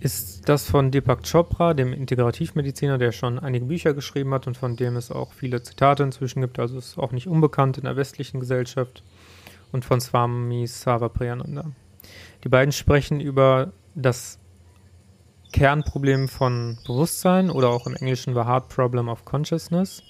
ist 0.00 0.48
das 0.48 0.70
von 0.70 0.90
Deepak 0.90 1.22
Chopra, 1.24 1.74
dem 1.74 1.92
Integrativmediziner, 1.92 2.98
der 2.98 3.12
schon 3.12 3.38
einige 3.38 3.66
Bücher 3.66 3.94
geschrieben 3.94 4.32
hat 4.32 4.46
und 4.46 4.56
von 4.56 4.76
dem 4.76 4.96
es 4.96 5.10
auch 5.10 5.32
viele 5.32 5.62
Zitate 5.62 6.02
inzwischen 6.04 6.40
gibt, 6.40 6.58
also 6.58 6.78
ist 6.78 6.98
auch 6.98 7.12
nicht 7.12 7.26
unbekannt 7.26 7.78
in 7.78 7.84
der 7.84 7.96
westlichen 7.96 8.40
Gesellschaft, 8.40 9.02
und 9.72 9.84
von 9.84 10.00
Swami 10.00 10.66
Savapriyananda. 10.66 11.72
Die 12.44 12.48
beiden 12.48 12.72
sprechen 12.72 13.20
über 13.20 13.72
das 13.94 14.38
Kernproblem 15.52 16.28
von 16.28 16.78
Bewusstsein 16.86 17.50
oder 17.50 17.70
auch 17.70 17.86
im 17.86 17.94
Englischen 17.94 18.34
The 18.34 18.40
Hard 18.40 18.68
Problem 18.68 19.08
of 19.08 19.24
Consciousness. 19.24 20.02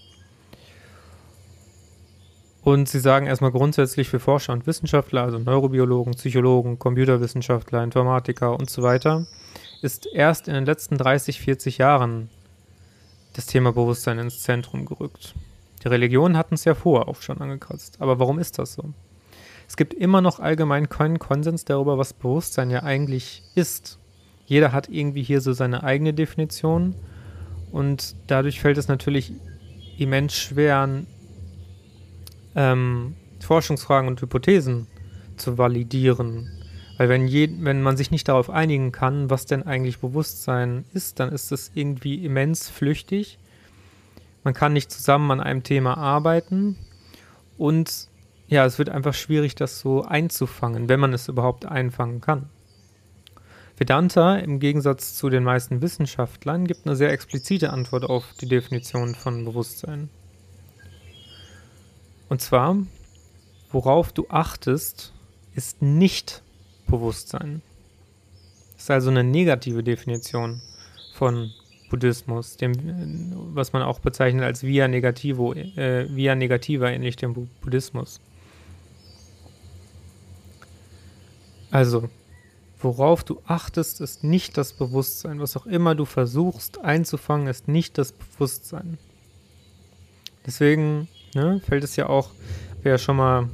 Und 2.63 2.89
sie 2.89 2.99
sagen 2.99 3.27
erstmal 3.27 3.53
grundsätzlich 3.53 4.09
für 4.09 4.21
Forscher 4.21 4.53
und 4.53 4.67
Wissenschaftler, 4.67 5.23
also 5.23 5.39
Neurobiologen, 5.39 6.15
Psychologen, 6.15 6.79
Computerwissenschaftler, 6.79 7.83
Informatiker 7.83 8.59
und 8.59 8.69
so 8.69 8.83
weiter, 8.83 9.27
ist 9.83 10.07
erst 10.07 10.49
in 10.49 10.55
den 10.55 10.67
letzten 10.67 10.99
30, 10.99 11.41
40 11.41 11.79
Jahren 11.79 12.29
das 13.35 13.47
Thema 13.47 13.73
Bewusstsein 13.73 14.19
ins 14.19 14.43
Zentrum 14.43 14.85
gerückt. 14.85 15.35
Die 15.83 15.89
Religionen 15.89 16.37
hatten 16.37 16.55
es 16.55 16.65
ja 16.65 16.75
vorher 16.75 17.09
auch 17.09 17.23
schon 17.23 17.41
angekratzt. 17.41 18.01
Aber 18.01 18.19
warum 18.19 18.39
ist 18.39 18.59
das 18.59 18.75
so? 18.75 18.93
Es 19.69 19.77
gibt 19.77 19.95
immer 19.95 20.21
noch 20.21 20.41
allgemein 20.41 20.89
keinen 20.89 21.19
Konsens 21.19 21.65
darüber, 21.65 21.99
was 21.99 22.15
Bewusstsein 22.15 22.71
ja 22.71 22.83
eigentlich 22.83 23.43
ist. 23.55 23.99
Jeder 24.47 24.73
hat 24.73 24.89
irgendwie 24.89 25.23
hier 25.23 25.41
so 25.41 25.53
seine 25.53 25.85
eigene 25.85 26.15
Definition 26.15 26.95
und 27.71 28.17
dadurch 28.27 28.61
fällt 28.61 28.79
es 28.79 28.89
natürlich 28.89 29.33
immens 29.99 30.35
schwer, 30.35 31.05
ähm, 32.57 33.15
Forschungsfragen 33.41 34.09
und 34.09 34.21
Hypothesen 34.21 34.87
zu 35.37 35.59
validieren 35.59 36.58
weil 36.99 37.09
wenn, 37.09 37.29
je, 37.29 37.49
wenn 37.61 37.81
man 37.81 37.97
sich 37.97 38.11
nicht 38.11 38.29
darauf 38.29 38.51
einigen 38.51 38.91
kann, 38.91 39.31
was 39.31 39.47
denn 39.47 39.63
eigentlich 39.63 40.01
Bewusstsein 40.01 40.85
ist, 40.93 41.21
dann 41.21 41.31
ist 41.31 41.53
es 41.53 41.71
irgendwie 41.75 42.25
immens 42.25 42.69
flüchtig. 42.69 43.39
Man 44.43 44.53
kann 44.53 44.73
nicht 44.73 44.91
zusammen 44.91 45.31
an 45.31 45.41
einem 45.41 45.63
Thema 45.63 45.97
arbeiten 45.97 46.77
und 47.57 48.09
ja, 48.49 48.65
es 48.65 48.79
wird 48.79 48.89
einfach 48.89 49.15
schwierig, 49.15 49.55
das 49.55 49.79
so 49.79 50.03
einzufangen, 50.03 50.89
wenn 50.89 50.99
man 50.99 51.13
es 51.13 51.29
überhaupt 51.29 51.67
einfangen 51.67 52.21
kann. 52.21 52.51
Vedanta, 53.77 54.37
im 54.37 54.59
Gegensatz 54.59 55.15
zu 55.15 55.29
den 55.29 55.45
meisten 55.45 55.81
Wissenschaftlern, 55.81 56.67
gibt 56.67 56.87
eine 56.87 56.97
sehr 56.97 57.13
explizite 57.13 57.71
Antwort 57.71 58.05
auf 58.05 58.35
die 58.41 58.49
Definition 58.49 59.15
von 59.15 59.45
Bewusstsein. 59.45 60.09
Und 62.29 62.41
zwar, 62.41 62.77
worauf 63.71 64.13
du 64.13 64.27
achtest, 64.31 65.13
ist 65.55 65.81
nicht 65.81 66.43
Bewusstsein. 66.89 67.63
Das 68.75 68.85
ist 68.85 68.91
also 68.91 69.11
eine 69.11 69.25
negative 69.25 69.83
Definition 69.83 70.61
von 71.15 71.53
Buddhismus, 71.91 72.57
dem, 72.57 73.55
was 73.55 73.73
man 73.73 73.83
auch 73.83 73.99
bezeichnet 73.99 74.45
als 74.45 74.63
Via 74.63 74.89
Negativo, 74.89 75.55
äh, 75.55 76.07
Via 76.15 76.35
Negativa 76.35 76.89
ähnlich 76.89 77.17
dem 77.17 77.49
Buddhismus. 77.61 78.21
Also, 81.71 82.09
worauf 82.81 83.25
du 83.25 83.43
achtest, 83.47 84.01
ist 84.01 84.25
nicht 84.25 84.57
das 84.57 84.73
Bewusstsein. 84.73 85.41
Was 85.41 85.57
auch 85.57 85.67
immer 85.67 85.95
du 85.95 86.05
versuchst 86.05 86.79
einzufangen, 86.79 87.47
ist 87.47 87.69
nicht 87.69 87.99
das 87.99 88.13
Bewusstsein. 88.13 88.99
Deswegen 90.47 91.09
ne, 91.35 91.61
fällt 91.61 91.85
es 91.85 91.97
ja 91.97 92.09
auch, 92.09 92.31
wer 92.83 92.97
schon 92.99 93.17
mal 93.17 93.49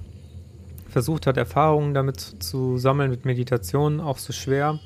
versucht 0.94 1.26
hat, 1.26 1.36
Erfahrungen 1.36 1.92
damit 1.92 2.20
zu 2.20 2.78
sammeln 2.78 3.10
mit 3.10 3.24
Meditation, 3.24 4.00
auch 4.00 4.18
so 4.18 4.32
schwer, 4.32 4.78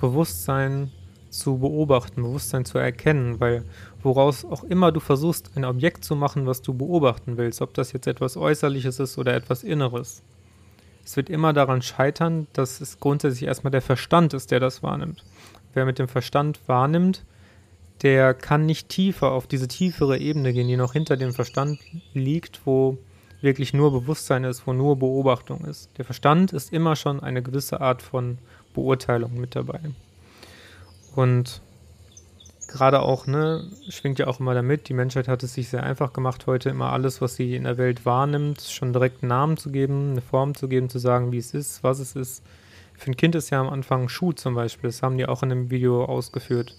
Bewusstsein 0.00 0.90
zu 1.30 1.58
beobachten, 1.58 2.20
Bewusstsein 2.20 2.64
zu 2.64 2.78
erkennen, 2.78 3.38
weil 3.38 3.64
woraus 4.02 4.44
auch 4.44 4.64
immer 4.64 4.90
du 4.90 4.98
versuchst, 4.98 5.52
ein 5.54 5.64
Objekt 5.64 6.04
zu 6.04 6.16
machen, 6.16 6.46
was 6.46 6.62
du 6.62 6.74
beobachten 6.74 7.36
willst, 7.36 7.62
ob 7.62 7.74
das 7.74 7.92
jetzt 7.92 8.08
etwas 8.08 8.36
Äußerliches 8.36 8.98
ist 8.98 9.18
oder 9.18 9.34
etwas 9.34 9.62
Inneres. 9.62 10.24
Es 11.04 11.16
wird 11.16 11.30
immer 11.30 11.52
daran 11.52 11.80
scheitern, 11.80 12.48
dass 12.54 12.80
es 12.80 12.98
grundsätzlich 12.98 13.44
erstmal 13.44 13.70
der 13.70 13.82
Verstand 13.82 14.34
ist, 14.34 14.50
der 14.50 14.58
das 14.58 14.82
wahrnimmt. 14.82 15.24
Wer 15.74 15.84
mit 15.84 16.00
dem 16.00 16.08
Verstand 16.08 16.58
wahrnimmt, 16.66 17.24
der 18.02 18.34
kann 18.34 18.66
nicht 18.66 18.88
tiefer 18.88 19.30
auf 19.30 19.46
diese 19.46 19.68
tiefere 19.68 20.18
Ebene 20.18 20.52
gehen, 20.52 20.66
die 20.66 20.76
noch 20.76 20.92
hinter 20.92 21.16
dem 21.16 21.32
Verstand 21.32 21.78
liegt, 22.14 22.62
wo 22.64 22.98
wirklich 23.42 23.74
nur 23.74 23.92
Bewusstsein 23.92 24.44
ist, 24.44 24.66
wo 24.66 24.72
nur 24.72 24.98
Beobachtung 24.98 25.64
ist. 25.64 25.90
Der 25.98 26.04
Verstand 26.04 26.52
ist 26.52 26.72
immer 26.72 26.96
schon 26.96 27.20
eine 27.20 27.42
gewisse 27.42 27.80
Art 27.80 28.02
von 28.02 28.38
Beurteilung 28.74 29.34
mit 29.38 29.54
dabei. 29.56 29.80
Und 31.14 31.60
gerade 32.68 33.02
auch, 33.02 33.26
ne, 33.26 33.68
schwingt 33.88 34.18
ja 34.18 34.26
auch 34.26 34.40
immer 34.40 34.54
damit, 34.54 34.88
die 34.88 34.94
Menschheit 34.94 35.28
hat 35.28 35.42
es 35.42 35.54
sich 35.54 35.68
sehr 35.68 35.82
einfach 35.82 36.12
gemacht, 36.12 36.46
heute 36.46 36.70
immer 36.70 36.92
alles, 36.92 37.20
was 37.20 37.36
sie 37.36 37.54
in 37.54 37.64
der 37.64 37.76
Welt 37.76 38.06
wahrnimmt, 38.06 38.62
schon 38.62 38.92
direkt 38.92 39.22
einen 39.22 39.28
Namen 39.28 39.56
zu 39.56 39.70
geben, 39.70 40.12
eine 40.12 40.22
Form 40.22 40.54
zu 40.54 40.68
geben, 40.68 40.88
zu 40.88 40.98
sagen, 40.98 41.32
wie 41.32 41.38
es 41.38 41.52
ist, 41.52 41.84
was 41.84 41.98
es 41.98 42.16
ist. 42.16 42.42
Für 42.94 43.10
ein 43.10 43.16
Kind 43.16 43.34
ist 43.34 43.50
ja 43.50 43.60
am 43.60 43.68
Anfang 43.68 44.08
Schuh 44.08 44.32
zum 44.32 44.54
Beispiel, 44.54 44.88
das 44.88 45.02
haben 45.02 45.18
die 45.18 45.26
auch 45.26 45.42
in 45.42 45.50
dem 45.50 45.70
Video 45.70 46.04
ausgeführt. 46.04 46.74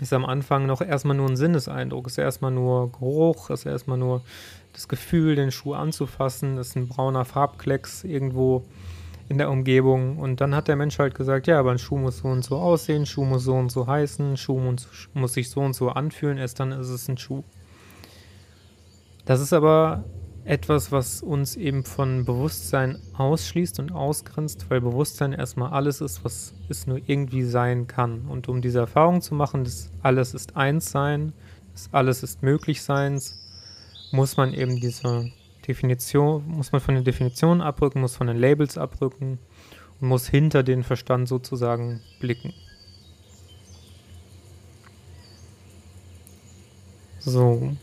Ist 0.00 0.12
am 0.12 0.24
Anfang 0.24 0.66
noch 0.66 0.80
erstmal 0.80 1.16
nur 1.16 1.28
ein 1.28 1.36
Sinneseindruck, 1.36 2.06
ist 2.06 2.18
erstmal 2.18 2.52
nur 2.52 2.92
Geruch, 2.92 3.50
ist 3.50 3.66
erstmal 3.66 3.98
nur 3.98 4.22
das 4.72 4.86
Gefühl, 4.86 5.34
den 5.34 5.50
Schuh 5.50 5.74
anzufassen, 5.74 6.56
ist 6.56 6.76
ein 6.76 6.86
brauner 6.86 7.24
Farbklecks 7.24 8.04
irgendwo 8.04 8.64
in 9.28 9.38
der 9.38 9.50
Umgebung. 9.50 10.18
Und 10.18 10.40
dann 10.40 10.54
hat 10.54 10.68
der 10.68 10.76
Mensch 10.76 10.98
halt 10.98 11.14
gesagt, 11.14 11.48
ja, 11.48 11.58
aber 11.58 11.72
ein 11.72 11.78
Schuh 11.78 11.98
muss 11.98 12.18
so 12.18 12.28
und 12.28 12.44
so 12.44 12.56
aussehen, 12.56 13.06
Schuh 13.06 13.24
muss 13.24 13.42
so 13.42 13.54
und 13.54 13.72
so 13.72 13.86
heißen, 13.86 14.36
Schuh 14.36 14.60
muss 15.14 15.32
sich 15.32 15.50
so 15.50 15.60
und 15.60 15.74
so 15.74 15.90
anfühlen, 15.90 16.38
erst 16.38 16.60
dann 16.60 16.70
ist 16.72 16.88
es 16.88 17.08
ein 17.08 17.18
Schuh. 17.18 17.42
Das 19.24 19.40
ist 19.40 19.52
aber 19.52 20.04
etwas, 20.48 20.90
was 20.90 21.22
uns 21.22 21.56
eben 21.56 21.84
von 21.84 22.24
Bewusstsein 22.24 22.98
ausschließt 23.12 23.78
und 23.80 23.92
ausgrenzt, 23.92 24.66
weil 24.70 24.80
Bewusstsein 24.80 25.34
erstmal 25.34 25.72
alles 25.72 26.00
ist, 26.00 26.24
was 26.24 26.54
es 26.70 26.86
nur 26.86 27.00
irgendwie 27.06 27.42
sein 27.42 27.86
kann. 27.86 28.22
Und 28.22 28.48
um 28.48 28.62
diese 28.62 28.78
Erfahrung 28.78 29.20
zu 29.20 29.34
machen, 29.34 29.64
dass 29.64 29.92
alles 30.02 30.32
ist 30.32 30.56
eins 30.56 30.90
sein, 30.90 31.34
dass 31.72 31.92
alles 31.92 32.22
ist 32.22 32.42
möglich 32.42 32.82
Seins, 32.82 33.38
muss 34.10 34.38
man 34.38 34.54
eben 34.54 34.80
diese 34.80 35.30
Definition, 35.66 36.42
muss 36.48 36.72
man 36.72 36.80
von 36.80 36.94
den 36.94 37.04
Definitionen 37.04 37.60
abrücken, 37.60 38.00
muss 38.00 38.16
von 38.16 38.26
den 38.26 38.38
Labels 38.38 38.78
abrücken 38.78 39.38
und 40.00 40.08
muss 40.08 40.28
hinter 40.28 40.62
den 40.62 40.82
Verstand 40.82 41.28
sozusagen 41.28 42.00
blicken. 42.20 42.54
So. 47.18 47.76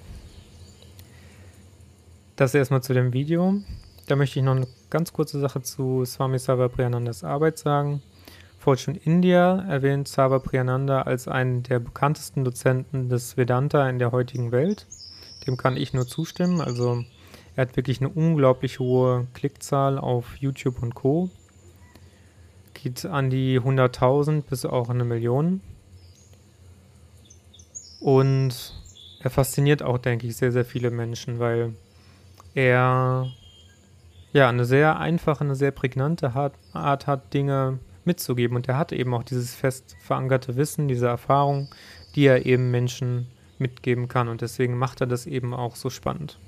Das 2.35 2.53
erstmal 2.53 2.83
zu 2.83 2.93
dem 2.93 3.13
Video. 3.13 3.61
Da 4.07 4.17
möchte 4.17 4.39
ich 4.39 4.45
noch 4.45 4.57
eine 4.57 4.67
ganz 4.89 5.13
kurze 5.13 5.39
Sache 5.39 5.61
zu 5.61 6.03
Swami 6.03 6.37
Sarvapriyanandas 6.37 7.23
Arbeit 7.23 7.57
sagen. 7.57 8.01
Fortune 8.59 8.99
India 9.05 9.61
erwähnt 9.69 10.09
Sarvapriyananda 10.09 11.03
als 11.03 11.29
einen 11.29 11.63
der 11.63 11.79
bekanntesten 11.79 12.43
Dozenten 12.43 13.07
des 13.07 13.37
Vedanta 13.37 13.87
in 13.89 13.99
der 13.99 14.11
heutigen 14.11 14.51
Welt. 14.51 14.85
Dem 15.47 15.55
kann 15.55 15.77
ich 15.77 15.93
nur 15.93 16.07
zustimmen. 16.07 16.59
Also 16.59 17.05
er 17.55 17.61
hat 17.61 17.77
wirklich 17.77 18.01
eine 18.01 18.09
unglaublich 18.09 18.79
hohe 18.79 19.27
Klickzahl 19.33 19.97
auf 19.97 20.35
YouTube 20.35 20.83
und 20.83 20.93
Co. 20.93 21.29
Geht 22.73 23.05
an 23.05 23.29
die 23.29 23.61
100.000 23.61 24.41
bis 24.41 24.65
auch 24.65 24.89
eine 24.89 25.05
Million. 25.05 25.61
Und 28.01 28.73
er 29.21 29.29
fasziniert 29.29 29.83
auch, 29.83 29.99
denke 29.99 30.27
ich, 30.27 30.35
sehr, 30.35 30.51
sehr 30.51 30.65
viele 30.65 30.91
Menschen, 30.91 31.39
weil 31.39 31.75
er 32.55 33.31
ja 34.33 34.49
eine 34.49 34.65
sehr 34.65 34.99
einfache, 34.99 35.43
eine 35.43 35.55
sehr 35.55 35.71
prägnante 35.71 36.33
Art 36.73 37.07
hat, 37.07 37.33
Dinge 37.33 37.79
mitzugeben. 38.05 38.55
Und 38.55 38.67
er 38.67 38.77
hat 38.77 38.91
eben 38.91 39.13
auch 39.13 39.23
dieses 39.23 39.53
fest 39.53 39.95
verankerte 39.99 40.55
Wissen, 40.55 40.87
diese 40.87 41.07
Erfahrung, 41.07 41.69
die 42.15 42.25
er 42.25 42.45
eben 42.45 42.71
Menschen 42.71 43.27
mitgeben 43.59 44.07
kann. 44.07 44.27
Und 44.27 44.41
deswegen 44.41 44.77
macht 44.77 45.01
er 45.01 45.07
das 45.07 45.25
eben 45.25 45.53
auch 45.53 45.75
so 45.75 45.89
spannend. 45.89 46.39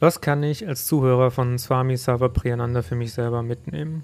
Was 0.00 0.20
kann 0.20 0.42
ich 0.42 0.66
als 0.66 0.86
Zuhörer 0.86 1.30
von 1.30 1.58
Swami 1.58 1.96
Savapriyananda 1.96 2.82
für 2.82 2.94
mich 2.94 3.12
selber 3.12 3.42
mitnehmen? 3.42 4.02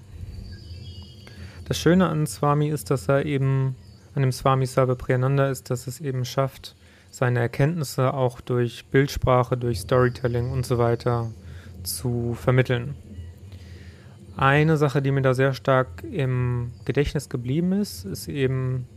Das 1.65 1.79
Schöne 1.79 2.07
an 2.07 2.27
Swami 2.27 2.69
ist, 2.69 2.91
dass 2.91 3.09
er 3.09 3.25
eben, 3.25 3.75
an 4.13 4.21
dem 4.21 4.31
Swami 4.31 4.67
Savapriyananda 4.67 5.49
ist, 5.49 5.69
dass 5.71 5.87
es 5.87 5.99
eben 5.99 6.23
schafft, 6.23 6.75
seine 7.17 7.39
Erkenntnisse 7.39 8.13
auch 8.13 8.41
durch 8.41 8.85
Bildsprache, 8.91 9.57
durch 9.57 9.79
Storytelling 9.79 10.51
und 10.51 10.67
so 10.67 10.77
weiter 10.77 11.31
zu 11.81 12.37
vermitteln. 12.39 12.93
Eine 14.35 14.77
Sache, 14.77 15.01
die 15.01 15.09
mir 15.09 15.23
da 15.23 15.33
sehr 15.33 15.55
stark 15.55 16.03
im 16.03 16.73
Gedächtnis 16.85 17.27
geblieben 17.27 17.71
ist, 17.71 18.05
ist 18.05 18.27
eben 18.27 18.87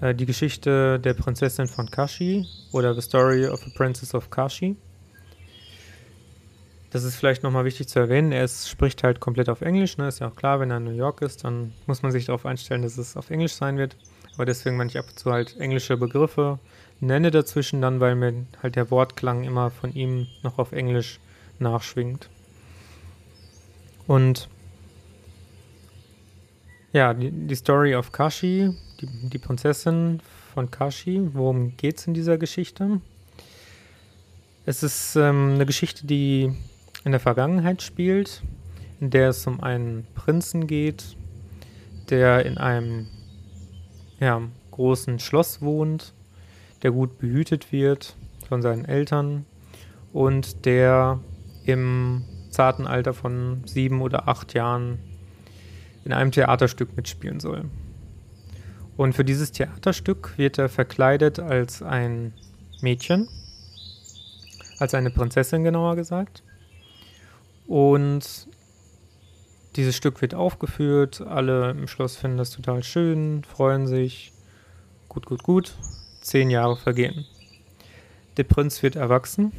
äh, 0.00 0.12
die 0.12 0.26
Geschichte 0.26 0.98
der 0.98 1.14
Prinzessin 1.14 1.68
von 1.68 1.88
Kashi 1.88 2.44
oder 2.72 2.94
The 2.94 3.00
Story 3.00 3.46
of 3.46 3.62
the 3.62 3.70
Princess 3.76 4.12
of 4.12 4.28
Kashi. 4.28 4.74
Das 6.90 7.04
ist 7.04 7.14
vielleicht 7.14 7.44
nochmal 7.44 7.64
wichtig 7.64 7.86
zu 7.86 8.00
erwähnen. 8.00 8.32
Er 8.32 8.42
ist, 8.42 8.68
spricht 8.68 9.04
halt 9.04 9.20
komplett 9.20 9.48
auf 9.48 9.60
Englisch. 9.60 9.98
Ne? 9.98 10.08
Ist 10.08 10.18
ja 10.18 10.26
auch 10.28 10.34
klar, 10.34 10.58
wenn 10.58 10.72
er 10.72 10.78
in 10.78 10.84
New 10.84 10.90
York 10.90 11.22
ist, 11.22 11.44
dann 11.44 11.72
muss 11.86 12.02
man 12.02 12.10
sich 12.10 12.24
darauf 12.24 12.44
einstellen, 12.44 12.82
dass 12.82 12.98
es 12.98 13.16
auf 13.16 13.30
Englisch 13.30 13.52
sein 13.52 13.78
wird. 13.78 13.96
Aber 14.34 14.46
deswegen, 14.46 14.78
wenn 14.80 14.88
ich 14.88 14.98
ab 14.98 15.06
und 15.08 15.18
zu 15.18 15.30
halt 15.30 15.56
englische 15.58 15.96
Begriffe 15.96 16.58
nenne 17.00 17.30
dazwischen, 17.30 17.80
dann, 17.80 18.00
weil 18.00 18.14
mir 18.14 18.46
halt 18.62 18.76
der 18.76 18.90
Wortklang 18.90 19.44
immer 19.44 19.70
von 19.70 19.92
ihm 19.94 20.26
noch 20.42 20.58
auf 20.58 20.72
Englisch 20.72 21.20
nachschwingt. 21.58 22.28
Und 24.06 24.48
ja, 26.92 27.12
die, 27.12 27.30
die 27.30 27.54
Story 27.54 27.94
of 27.94 28.12
Kashi, 28.12 28.74
die, 29.00 29.28
die 29.28 29.38
Prinzessin 29.38 30.20
von 30.54 30.70
Kashi, 30.70 31.20
worum 31.34 31.76
geht 31.76 31.98
es 31.98 32.06
in 32.06 32.14
dieser 32.14 32.38
Geschichte? 32.38 33.00
Es 34.64 34.82
ist 34.82 35.16
ähm, 35.16 35.54
eine 35.54 35.66
Geschichte, 35.66 36.06
die 36.06 36.52
in 37.04 37.12
der 37.12 37.20
Vergangenheit 37.20 37.82
spielt, 37.82 38.42
in 39.00 39.10
der 39.10 39.28
es 39.28 39.46
um 39.46 39.60
einen 39.60 40.06
Prinzen 40.14 40.66
geht, 40.66 41.16
der 42.08 42.46
in 42.46 42.58
einem 42.58 43.06
ja, 44.18 44.42
großen 44.70 45.18
Schloss 45.18 45.60
wohnt, 45.60 46.14
der 46.82 46.90
gut 46.90 47.18
behütet 47.18 47.72
wird 47.72 48.16
von 48.48 48.62
seinen 48.62 48.84
Eltern 48.84 49.46
und 50.12 50.64
der 50.64 51.20
im 51.64 52.24
zarten 52.50 52.86
Alter 52.86 53.12
von 53.12 53.62
sieben 53.66 54.00
oder 54.00 54.28
acht 54.28 54.54
Jahren 54.54 54.98
in 56.04 56.12
einem 56.12 56.30
Theaterstück 56.30 56.96
mitspielen 56.96 57.40
soll. 57.40 57.64
Und 58.96 59.14
für 59.14 59.24
dieses 59.24 59.52
Theaterstück 59.52 60.38
wird 60.38 60.58
er 60.58 60.68
verkleidet 60.68 61.38
als 61.38 61.82
ein 61.82 62.32
Mädchen, 62.80 63.28
als 64.78 64.94
eine 64.94 65.10
Prinzessin 65.10 65.64
genauer 65.64 65.96
gesagt. 65.96 66.42
Und 67.66 68.48
dieses 69.76 69.96
Stück 69.96 70.22
wird 70.22 70.34
aufgeführt, 70.34 71.20
alle 71.20 71.72
im 71.72 71.88
Schloss 71.88 72.16
finden 72.16 72.38
das 72.38 72.50
total 72.50 72.82
schön, 72.82 73.44
freuen 73.44 73.86
sich. 73.86 74.32
Gut, 75.08 75.26
gut, 75.26 75.42
gut. 75.42 75.74
Zehn 76.26 76.50
Jahre 76.50 76.74
vergehen. 76.74 77.24
Der 78.36 78.42
Prinz 78.42 78.82
wird 78.82 78.96
erwachsen. 78.96 79.52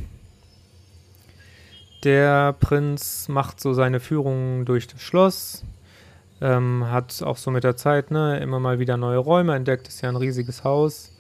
Der 2.04 2.52
Prinz 2.60 3.30
macht 3.30 3.62
so 3.62 3.72
seine 3.72 4.02
Führungen 4.02 4.66
durch 4.66 4.86
das 4.86 5.02
Schloss, 5.02 5.64
ähm, 6.42 6.92
hat 6.92 7.24
auch 7.24 7.38
so 7.38 7.52
mit 7.52 7.64
der 7.64 7.78
Zeit 7.78 8.12
ne, 8.12 8.40
immer 8.40 8.60
mal 8.60 8.80
wieder 8.80 8.98
neue 8.98 9.18
Räume 9.18 9.56
entdeckt, 9.56 9.88
ist 9.88 10.02
ja 10.02 10.10
ein 10.10 10.18
riesiges 10.18 10.66
Haus. 10.66 11.18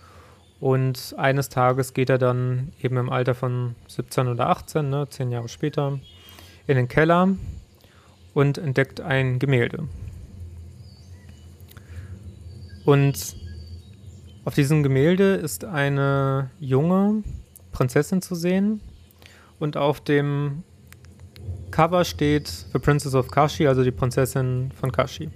Und 0.59 1.15
eines 1.17 1.47
Tages 1.47 1.93
geht 1.93 2.09
er 2.09 2.17
dann 2.17 2.73
eben 2.81 2.97
im 2.97 3.09
Alter 3.09 3.33
von 3.33 3.75
17 3.87 4.27
oder 4.27 4.49
18, 4.49 4.89
ne, 4.89 5.07
zehn 5.07 5.31
Jahre 5.31 5.47
später, 5.47 5.97
in 6.67 6.75
den 6.75 6.89
Keller 6.89 7.29
und 8.33 8.57
entdeckt 8.57 8.99
ein 8.99 9.39
Gemälde. 9.39 9.87
Und 12.83 13.46
auf 14.47 14.53
diesem 14.53 14.81
Gemälde 14.81 15.33
ist 15.33 15.65
eine 15.65 16.51
junge 16.61 17.21
Prinzessin 17.73 18.21
zu 18.21 18.33
sehen 18.33 18.79
und 19.59 19.75
auf 19.75 19.99
dem 19.99 20.63
Cover 21.69 22.05
steht 22.05 22.47
The 22.47 22.79
Princess 22.79 23.13
of 23.13 23.29
Kashi, 23.29 23.67
also 23.67 23.83
die 23.83 23.91
Prinzessin 23.91 24.71
von 24.71 24.93
Kashi. 24.93 25.31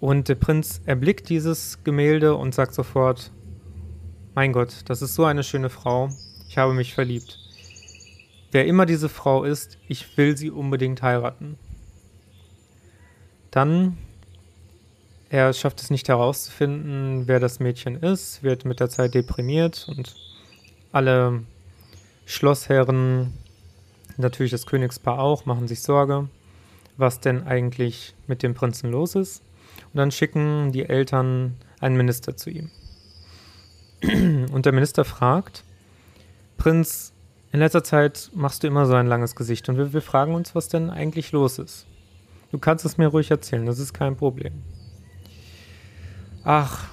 Und 0.00 0.30
der 0.30 0.36
Prinz 0.36 0.80
erblickt 0.86 1.28
dieses 1.28 1.84
Gemälde 1.84 2.36
und 2.36 2.54
sagt 2.54 2.72
sofort, 2.72 3.30
mein 4.34 4.54
Gott, 4.54 4.74
das 4.86 5.02
ist 5.02 5.14
so 5.14 5.26
eine 5.26 5.42
schöne 5.42 5.68
Frau, 5.68 6.08
ich 6.48 6.56
habe 6.56 6.72
mich 6.72 6.94
verliebt. 6.94 7.38
Wer 8.50 8.64
immer 8.64 8.86
diese 8.86 9.10
Frau 9.10 9.44
ist, 9.44 9.76
ich 9.88 10.16
will 10.16 10.38
sie 10.38 10.50
unbedingt 10.50 11.02
heiraten. 11.02 11.58
Dann, 13.50 13.98
er 15.34 15.52
schafft 15.52 15.82
es 15.82 15.90
nicht 15.90 16.08
herauszufinden, 16.08 17.26
wer 17.26 17.40
das 17.40 17.58
Mädchen 17.58 17.96
ist, 17.96 18.44
wird 18.44 18.64
mit 18.64 18.78
der 18.78 18.88
Zeit 18.88 19.14
deprimiert 19.14 19.88
und 19.88 20.14
alle 20.92 21.42
Schlossherren, 22.24 23.34
natürlich 24.16 24.52
das 24.52 24.64
Königspaar 24.64 25.18
auch, 25.18 25.44
machen 25.44 25.66
sich 25.66 25.82
Sorge, 25.82 26.28
was 26.96 27.18
denn 27.18 27.48
eigentlich 27.48 28.14
mit 28.28 28.44
dem 28.44 28.54
Prinzen 28.54 28.92
los 28.92 29.16
ist. 29.16 29.42
Und 29.92 29.98
dann 29.98 30.12
schicken 30.12 30.70
die 30.70 30.88
Eltern 30.88 31.56
einen 31.80 31.96
Minister 31.96 32.36
zu 32.36 32.50
ihm. 32.50 32.70
Und 34.52 34.66
der 34.66 34.72
Minister 34.72 35.04
fragt, 35.04 35.64
Prinz, 36.58 37.12
in 37.50 37.58
letzter 37.58 37.82
Zeit 37.82 38.30
machst 38.34 38.62
du 38.62 38.68
immer 38.68 38.86
so 38.86 38.94
ein 38.94 39.08
langes 39.08 39.34
Gesicht 39.34 39.68
und 39.68 39.78
wir, 39.78 39.92
wir 39.92 40.02
fragen 40.02 40.34
uns, 40.34 40.54
was 40.54 40.68
denn 40.68 40.90
eigentlich 40.90 41.32
los 41.32 41.58
ist. 41.58 41.86
Du 42.52 42.58
kannst 42.58 42.84
es 42.84 42.98
mir 42.98 43.08
ruhig 43.08 43.32
erzählen, 43.32 43.66
das 43.66 43.80
ist 43.80 43.94
kein 43.94 44.16
Problem. 44.16 44.62
Ach, 46.44 46.88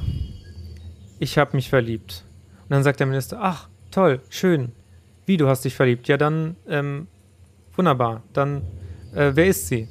ich 1.20 1.38
habe 1.38 1.58
mich 1.58 1.70
verliebt. 1.70 2.24
Und 2.64 2.72
dann 2.72 2.84
sagt 2.84 3.02
der 3.02 3.08
Minister, 3.08 3.38
ach, 3.42 3.68
toll, 3.92 4.22
schön. 4.30 4.72
Wie, 5.26 5.36
du 5.36 5.48
hast 5.48 5.66
dich 5.66 5.76
verliebt? 5.76 6.08
Ja, 6.08 6.16
dann, 6.16 6.56
ähm, 6.68 7.08
wunderbar. 7.76 8.24
Dann, 8.32 8.62
äh, 9.14 9.32
wer 9.34 9.48
ist 9.48 9.68
sie? 9.68 9.90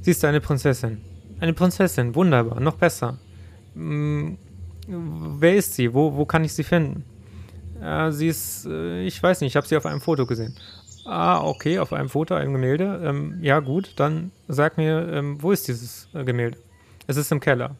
Sie 0.00 0.10
ist 0.10 0.24
eine 0.24 0.40
Prinzessin. 0.40 1.00
Eine 1.38 1.52
Prinzessin, 1.52 2.14
wunderbar, 2.14 2.58
noch 2.58 2.74
besser. 2.74 3.18
Hm, 3.74 4.36
wer 4.88 5.54
ist 5.54 5.74
sie? 5.74 5.94
Wo, 5.94 6.16
wo 6.16 6.24
kann 6.24 6.44
ich 6.44 6.52
sie 6.52 6.64
finden? 6.64 7.04
Äh, 7.80 8.10
sie 8.10 8.26
ist, 8.26 8.66
äh, 8.66 9.04
ich 9.04 9.22
weiß 9.22 9.40
nicht, 9.40 9.52
ich 9.52 9.56
habe 9.56 9.66
sie 9.66 9.76
auf 9.76 9.86
einem 9.86 10.00
Foto 10.00 10.26
gesehen. 10.26 10.56
Ah, 11.04 11.40
okay, 11.40 11.78
auf 11.78 11.92
einem 11.92 12.08
Foto, 12.08 12.34
einem 12.34 12.52
Gemälde. 12.52 13.00
Ähm, 13.04 13.38
ja, 13.42 13.60
gut, 13.60 13.92
dann 13.96 14.32
sag 14.48 14.76
mir, 14.76 15.08
ähm, 15.12 15.40
wo 15.40 15.52
ist 15.52 15.68
dieses 15.68 16.08
äh, 16.14 16.24
Gemälde? 16.24 16.58
Es 17.06 17.16
ist 17.16 17.30
im 17.30 17.40
Keller. 17.40 17.76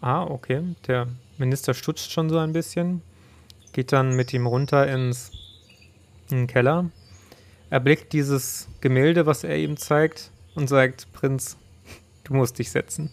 Ah, 0.00 0.24
okay. 0.24 0.62
Der 0.86 1.08
Minister 1.38 1.74
stutzt 1.74 2.12
schon 2.12 2.30
so 2.30 2.38
ein 2.38 2.52
bisschen, 2.52 3.02
geht 3.72 3.92
dann 3.92 4.14
mit 4.14 4.32
ihm 4.32 4.46
runter 4.46 4.86
ins 4.86 5.32
in 6.30 6.38
den 6.38 6.46
Keller, 6.46 6.90
erblickt 7.70 8.12
dieses 8.12 8.68
Gemälde, 8.80 9.26
was 9.26 9.44
er 9.44 9.56
ihm 9.56 9.76
zeigt, 9.76 10.30
und 10.54 10.68
sagt: 10.68 11.12
Prinz, 11.12 11.56
du 12.24 12.34
musst 12.34 12.58
dich 12.58 12.70
setzen. 12.70 13.10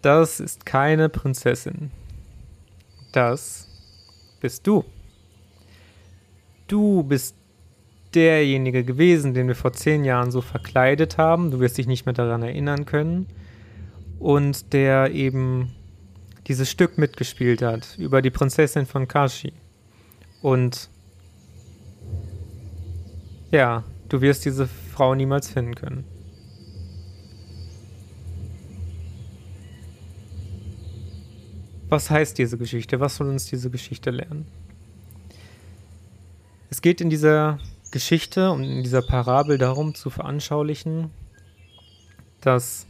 Das 0.00 0.40
ist 0.40 0.66
keine 0.66 1.08
Prinzessin. 1.08 1.90
das 3.12 3.68
bist 4.40 4.66
du. 4.66 4.84
Du 6.66 7.04
bist 7.04 7.36
derjenige 8.14 8.82
gewesen, 8.82 9.34
den 9.34 9.46
wir 9.46 9.54
vor 9.54 9.72
zehn 9.72 10.04
Jahren 10.04 10.30
so 10.30 10.40
verkleidet 10.40 11.18
haben. 11.18 11.50
Du 11.50 11.60
wirst 11.60 11.78
dich 11.78 11.86
nicht 11.86 12.06
mehr 12.06 12.14
daran 12.14 12.42
erinnern 12.42 12.84
können. 12.84 13.26
Und 14.22 14.72
der 14.72 15.10
eben 15.10 15.74
dieses 16.46 16.70
Stück 16.70 16.96
mitgespielt 16.96 17.60
hat 17.60 17.98
über 17.98 18.22
die 18.22 18.30
Prinzessin 18.30 18.86
von 18.86 19.08
Kashi. 19.08 19.52
Und 20.42 20.88
ja, 23.50 23.82
du 24.08 24.20
wirst 24.20 24.44
diese 24.44 24.68
Frau 24.68 25.16
niemals 25.16 25.50
finden 25.50 25.74
können. 25.74 26.04
Was 31.88 32.08
heißt 32.08 32.38
diese 32.38 32.56
Geschichte? 32.56 33.00
Was 33.00 33.16
soll 33.16 33.28
uns 33.28 33.46
diese 33.46 33.70
Geschichte 33.70 34.10
lernen? 34.10 34.46
Es 36.70 36.80
geht 36.80 37.00
in 37.00 37.10
dieser 37.10 37.58
Geschichte 37.90 38.52
und 38.52 38.62
in 38.62 38.84
dieser 38.84 39.02
Parabel 39.02 39.58
darum 39.58 39.96
zu 39.96 40.10
veranschaulichen, 40.10 41.10
dass 42.40 42.86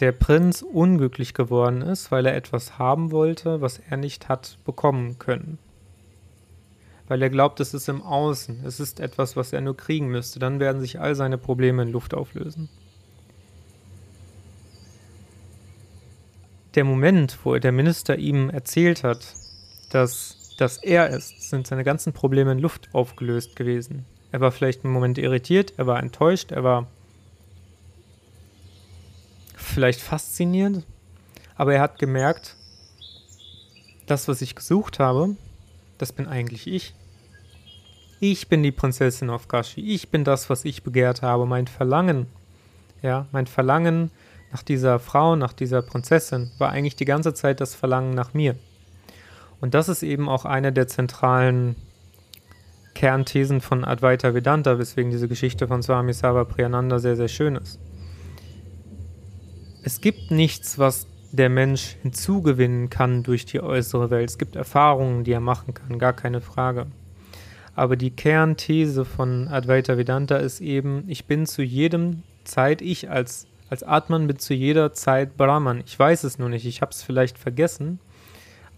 der 0.00 0.12
Prinz 0.12 0.62
unglücklich 0.62 1.34
geworden 1.34 1.82
ist, 1.82 2.10
weil 2.10 2.26
er 2.26 2.34
etwas 2.34 2.78
haben 2.78 3.12
wollte, 3.12 3.60
was 3.60 3.78
er 3.78 3.96
nicht 3.96 4.28
hat 4.28 4.58
bekommen 4.64 5.18
können. 5.18 5.58
Weil 7.06 7.22
er 7.22 7.30
glaubt, 7.30 7.60
es 7.60 7.74
ist 7.74 7.88
im 7.88 8.02
Außen, 8.02 8.64
es 8.64 8.80
ist 8.80 8.98
etwas, 8.98 9.36
was 9.36 9.52
er 9.52 9.60
nur 9.60 9.76
kriegen 9.76 10.08
müsste, 10.08 10.38
dann 10.38 10.58
werden 10.58 10.80
sich 10.80 11.00
all 11.00 11.14
seine 11.14 11.38
Probleme 11.38 11.82
in 11.82 11.92
Luft 11.92 12.14
auflösen. 12.14 12.68
Der 16.74 16.84
Moment, 16.84 17.38
wo 17.44 17.56
der 17.56 17.70
Minister 17.70 18.18
ihm 18.18 18.50
erzählt 18.50 19.04
hat, 19.04 19.34
dass 19.90 20.56
das 20.58 20.78
er 20.78 21.10
ist, 21.10 21.48
sind 21.48 21.66
seine 21.66 21.84
ganzen 21.84 22.12
Probleme 22.12 22.52
in 22.52 22.58
Luft 22.58 22.88
aufgelöst 22.92 23.54
gewesen. 23.54 24.06
Er 24.32 24.40
war 24.40 24.50
vielleicht 24.50 24.84
einen 24.84 24.92
Moment 24.92 25.18
irritiert, 25.18 25.74
er 25.76 25.86
war 25.86 26.00
enttäuscht, 26.00 26.50
er 26.50 26.64
war 26.64 26.88
vielleicht 29.64 30.00
fasziniert, 30.00 30.84
aber 31.56 31.74
er 31.74 31.80
hat 31.80 31.98
gemerkt, 31.98 32.56
das, 34.06 34.28
was 34.28 34.42
ich 34.42 34.54
gesucht 34.54 34.98
habe, 34.98 35.36
das 35.98 36.12
bin 36.12 36.26
eigentlich 36.26 36.66
ich. 36.66 36.94
Ich 38.20 38.48
bin 38.48 38.62
die 38.62 38.72
Prinzessin 38.72 39.30
auf 39.30 39.48
Kashi. 39.48 39.80
Ich 39.80 40.10
bin 40.10 40.24
das, 40.24 40.48
was 40.50 40.64
ich 40.64 40.82
begehrt 40.82 41.22
habe. 41.22 41.46
Mein 41.46 41.66
Verlangen, 41.66 42.26
ja, 43.02 43.26
mein 43.32 43.46
Verlangen 43.46 44.10
nach 44.52 44.62
dieser 44.62 44.98
Frau, 44.98 45.36
nach 45.36 45.52
dieser 45.52 45.82
Prinzessin, 45.82 46.50
war 46.58 46.70
eigentlich 46.70 46.96
die 46.96 47.04
ganze 47.04 47.34
Zeit 47.34 47.60
das 47.60 47.74
Verlangen 47.74 48.14
nach 48.14 48.34
mir. 48.34 48.56
Und 49.60 49.74
das 49.74 49.88
ist 49.88 50.02
eben 50.02 50.28
auch 50.28 50.44
eine 50.44 50.72
der 50.72 50.86
zentralen 50.88 51.76
Kernthesen 52.94 53.60
von 53.60 53.84
Advaita 53.84 54.34
Vedanta, 54.34 54.78
weswegen 54.78 55.10
diese 55.10 55.28
Geschichte 55.28 55.66
von 55.66 55.82
Swami 55.82 56.12
Sava 56.12 56.44
Priyananda 56.44 56.98
sehr, 56.98 57.16
sehr 57.16 57.28
schön 57.28 57.56
ist. 57.56 57.80
Es 59.86 60.00
gibt 60.00 60.30
nichts, 60.30 60.78
was 60.78 61.06
der 61.30 61.50
Mensch 61.50 61.96
hinzugewinnen 62.00 62.88
kann 62.88 63.22
durch 63.22 63.44
die 63.44 63.60
äußere 63.60 64.08
Welt. 64.08 64.30
Es 64.30 64.38
gibt 64.38 64.56
Erfahrungen, 64.56 65.24
die 65.24 65.32
er 65.32 65.40
machen 65.40 65.74
kann, 65.74 65.98
gar 65.98 66.14
keine 66.14 66.40
Frage. 66.40 66.86
Aber 67.74 67.96
die 67.96 68.10
Kernthese 68.10 69.04
von 69.04 69.46
Advaita 69.46 69.98
Vedanta 69.98 70.36
ist 70.36 70.62
eben, 70.62 71.04
ich 71.06 71.26
bin 71.26 71.44
zu 71.44 71.60
jedem 71.62 72.22
Zeit, 72.44 72.80
ich 72.80 73.10
als, 73.10 73.46
als 73.68 73.82
Atman 73.82 74.26
bin 74.26 74.38
zu 74.38 74.54
jeder 74.54 74.94
Zeit 74.94 75.36
Brahman. 75.36 75.82
Ich 75.84 75.98
weiß 75.98 76.24
es 76.24 76.38
nur 76.38 76.48
nicht, 76.48 76.64
ich 76.64 76.80
habe 76.80 76.92
es 76.92 77.02
vielleicht 77.02 77.36
vergessen, 77.36 77.98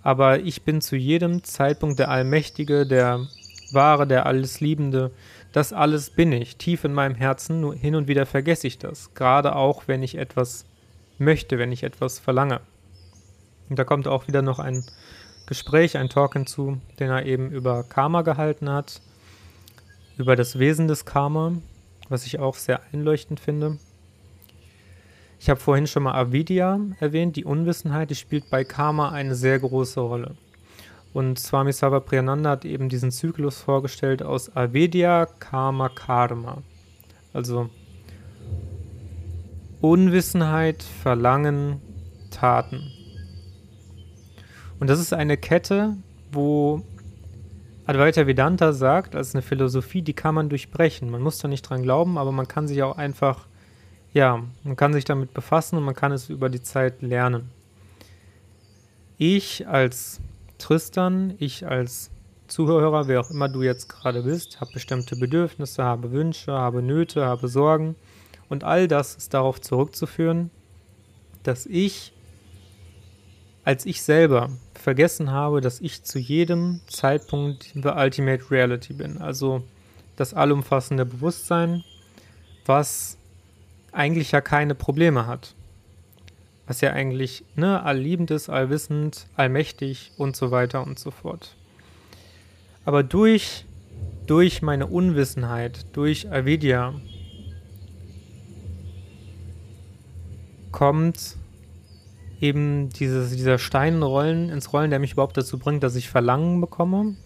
aber 0.03 0.41
ich 0.41 0.63
bin 0.63 0.81
zu 0.81 0.97
jedem 0.97 1.45
Zeitpunkt 1.45 2.01
der 2.01 2.11
Allmächtige, 2.11 2.85
der 2.85 3.29
Wahre, 3.71 4.09
der 4.09 4.27
Allesliebende. 4.27 5.13
Das 5.53 5.73
alles 5.73 6.11
bin 6.11 6.33
ich, 6.33 6.57
tief 6.57 6.83
in 6.83 6.95
meinem 6.95 7.15
Herzen, 7.15 7.61
nur 7.61 7.77
hin 7.77 7.95
und 7.95 8.09
wieder 8.09 8.27
vergesse 8.27 8.67
ich 8.67 8.79
das, 8.79 9.15
gerade 9.15 9.55
auch 9.55 9.85
wenn 9.87 10.03
ich 10.03 10.17
etwas 10.17 10.65
möchte, 11.19 11.59
wenn 11.59 11.73
ich 11.73 11.83
etwas 11.83 12.19
verlange. 12.19 12.61
Und 13.69 13.79
da 13.79 13.85
kommt 13.85 14.09
auch 14.09 14.29
wieder 14.29 14.43
noch 14.43 14.59
ein 14.59 14.85
Gespräch, 15.47 15.97
ein 15.97 16.09
Talk 16.09 16.35
hinzu, 16.35 16.81
den 16.99 17.11
er 17.11 17.27
eben 17.27 17.51
über 17.51 17.85
Karma 17.85 18.23
gehalten 18.23 18.69
hat, 18.69 19.01
über 20.17 20.37
das 20.37 20.59
Wesen 20.59 20.89
des 20.89 21.05
Karma, 21.05 21.53
was 22.09 22.27
ich 22.27 22.39
auch 22.39 22.57
sehr 22.57 22.81
einleuchtend 22.93 23.41
finde. 23.41 23.79
Ich 25.39 25.51
habe 25.51 25.61
vorhin 25.61 25.87
schon 25.87 26.05
mal 26.05 26.15
Avidya 26.15 26.81
erwähnt, 26.99 27.37
die 27.37 27.45
Unwissenheit, 27.45 28.11
die 28.11 28.15
spielt 28.15 28.51
bei 28.51 28.65
Karma 28.65 29.11
eine 29.11 29.35
sehr 29.35 29.59
große 29.59 30.01
Rolle. 30.01 30.37
Und 31.13 31.39
Swami 31.39 31.73
Sava 31.73 32.01
Priyananda 32.01 32.51
hat 32.51 32.65
eben 32.65 32.89
diesen 32.89 33.11
Zyklus 33.11 33.59
vorgestellt 33.59 34.23
aus 34.23 34.55
Avidya, 34.57 35.27
Karma, 35.27 35.89
Karma. 35.89 36.63
Also 37.33 37.71
Unwissenheit, 39.81 40.83
Verlangen, 40.83 41.81
Taten. 42.31 42.91
Und 44.79 44.89
das 44.89 45.01
ist 45.01 45.13
eine 45.13 45.37
Kette, 45.37 45.97
wo 46.33 46.83
Advaita 47.87 48.27
Vedanta 48.27 48.73
sagt, 48.73 49.15
als 49.15 49.35
eine 49.35 49.43
Philosophie, 49.43 50.03
die 50.03 50.13
kann 50.13 50.35
man 50.35 50.49
durchbrechen. 50.49 51.09
Man 51.09 51.23
muss 51.23 51.39
da 51.39 51.49
nicht 51.49 51.63
dran 51.63 51.83
glauben, 51.83 52.19
aber 52.19 52.33
man 52.33 52.49
kann 52.49 52.67
sich 52.67 52.83
auch 52.83 52.99
einfach, 52.99 53.47
ja, 54.13 54.43
man 54.65 54.77
kann 54.77 54.93
sich 54.93 55.05
damit 55.05 55.33
befassen 55.33 55.77
und 55.77 55.85
man 55.85 55.95
kann 55.95 56.13
es 56.13 56.29
über 56.29 56.49
die 56.49 56.63
Zeit 56.63 57.01
lernen. 57.01 57.51
Ich 59.19 59.67
als 59.69 60.21
Tristan, 60.59 61.35
ich 61.39 61.67
als 61.67 62.11
Zuhörer, 62.49 63.09
wer 63.09 63.21
auch 63.21 63.31
immer 63.31 63.49
du 63.49 63.63
jetzt 63.63 63.89
gerade 63.89 64.23
bist, 64.23 64.61
habe 64.61 64.73
bestimmte 64.73 65.17
Bedürfnisse, 65.17 65.85
habe 65.85 66.13
Wünsche, 66.13 66.53
habe 66.53 66.83
Nöte, 66.83 67.25
habe 67.25 67.49
Sorgen. 67.49 67.95
Und 68.49 68.65
all 68.65 68.89
das 68.89 69.15
ist 69.15 69.35
darauf 69.35 69.61
zurückzuführen, 69.61 70.51
dass 71.43 71.67
ich, 71.67 72.13
als 73.65 73.87
ich 73.87 74.03
selber 74.03 74.51
vergessen 74.75 75.31
habe, 75.31 75.61
dass 75.61 75.81
ich 75.81 76.05
zu 76.05 76.19
jedem 76.19 76.81
Zeitpunkt 76.87 77.73
the 77.75 77.89
Ultimate 77.89 78.51
Reality 78.51 78.93
bin. 78.93 79.19
Also 79.19 79.63
das 80.17 80.35
allumfassende 80.35 81.05
Bewusstsein, 81.05 81.85
was 82.65 83.19
eigentlich 83.93 84.33
ja 84.33 84.41
keine 84.41 84.75
Probleme 84.75 85.27
hat. 85.27 85.55
Was 86.67 86.81
ja 86.81 86.93
eigentlich 86.93 87.45
ne, 87.55 87.83
allliebend 87.83 88.31
ist, 88.31 88.49
allwissend, 88.49 89.27
allmächtig 89.37 90.13
und 90.17 90.37
so 90.37 90.51
weiter 90.51 90.85
und 90.85 90.99
so 90.99 91.11
fort. 91.11 91.55
Aber 92.85 93.03
durch, 93.03 93.65
durch 94.27 94.63
meine 94.63 94.87
Unwissenheit, 94.87 95.87
durch 95.93 96.31
Avidya, 96.31 96.95
kommt 100.77 101.39
eben 102.39 102.91
dieses, 102.91 103.35
dieser 103.35 103.57
Stein 103.57 104.03
rollen, 104.03 104.51
ins 104.51 104.75
Rollen, 104.75 104.91
der 104.91 104.99
mich 104.99 105.13
überhaupt 105.13 105.39
dazu 105.39 105.59
bringt, 105.59 105.83
dass 105.83 105.97
ich 105.97 106.11
Verlangen 106.11 106.61
bekomme, 106.61 107.17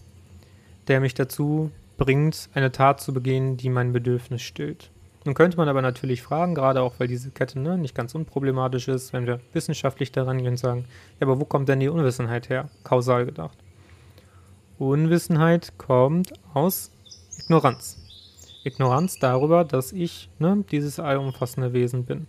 der 0.87 1.01
mich 1.01 1.15
dazu 1.15 1.69
bringt, 1.97 2.47
eine 2.53 2.71
Tat 2.71 3.01
zu 3.01 3.13
begehen, 3.13 3.57
die 3.57 3.67
mein 3.67 3.91
Bedürfnis 3.91 4.41
stillt. 4.41 4.89
Nun 5.25 5.35
könnte 5.35 5.57
man 5.57 5.67
aber 5.67 5.81
natürlich 5.81 6.21
fragen, 6.21 6.55
gerade 6.55 6.81
auch 6.81 6.93
weil 6.97 7.09
diese 7.09 7.31
Kette 7.31 7.59
ne, 7.59 7.77
nicht 7.77 7.93
ganz 7.93 8.15
unproblematisch 8.15 8.87
ist, 8.87 9.11
wenn 9.11 9.27
wir 9.27 9.41
wissenschaftlich 9.51 10.13
daran 10.13 10.37
gehen 10.37 10.51
und 10.51 10.57
sagen, 10.57 10.85
ja, 11.19 11.27
aber 11.27 11.41
wo 11.41 11.43
kommt 11.43 11.67
denn 11.67 11.81
die 11.81 11.89
Unwissenheit 11.89 12.47
her? 12.47 12.69
Kausal 12.85 13.25
gedacht. 13.25 13.57
Unwissenheit 14.79 15.73
kommt 15.77 16.31
aus 16.53 16.89
Ignoranz. 17.37 17.97
Ignoranz 18.63 19.19
darüber, 19.19 19.65
dass 19.65 19.91
ich 19.91 20.29
ne, 20.39 20.63
dieses 20.71 21.01
allumfassende 21.01 21.73
Wesen 21.73 22.05
bin. 22.05 22.27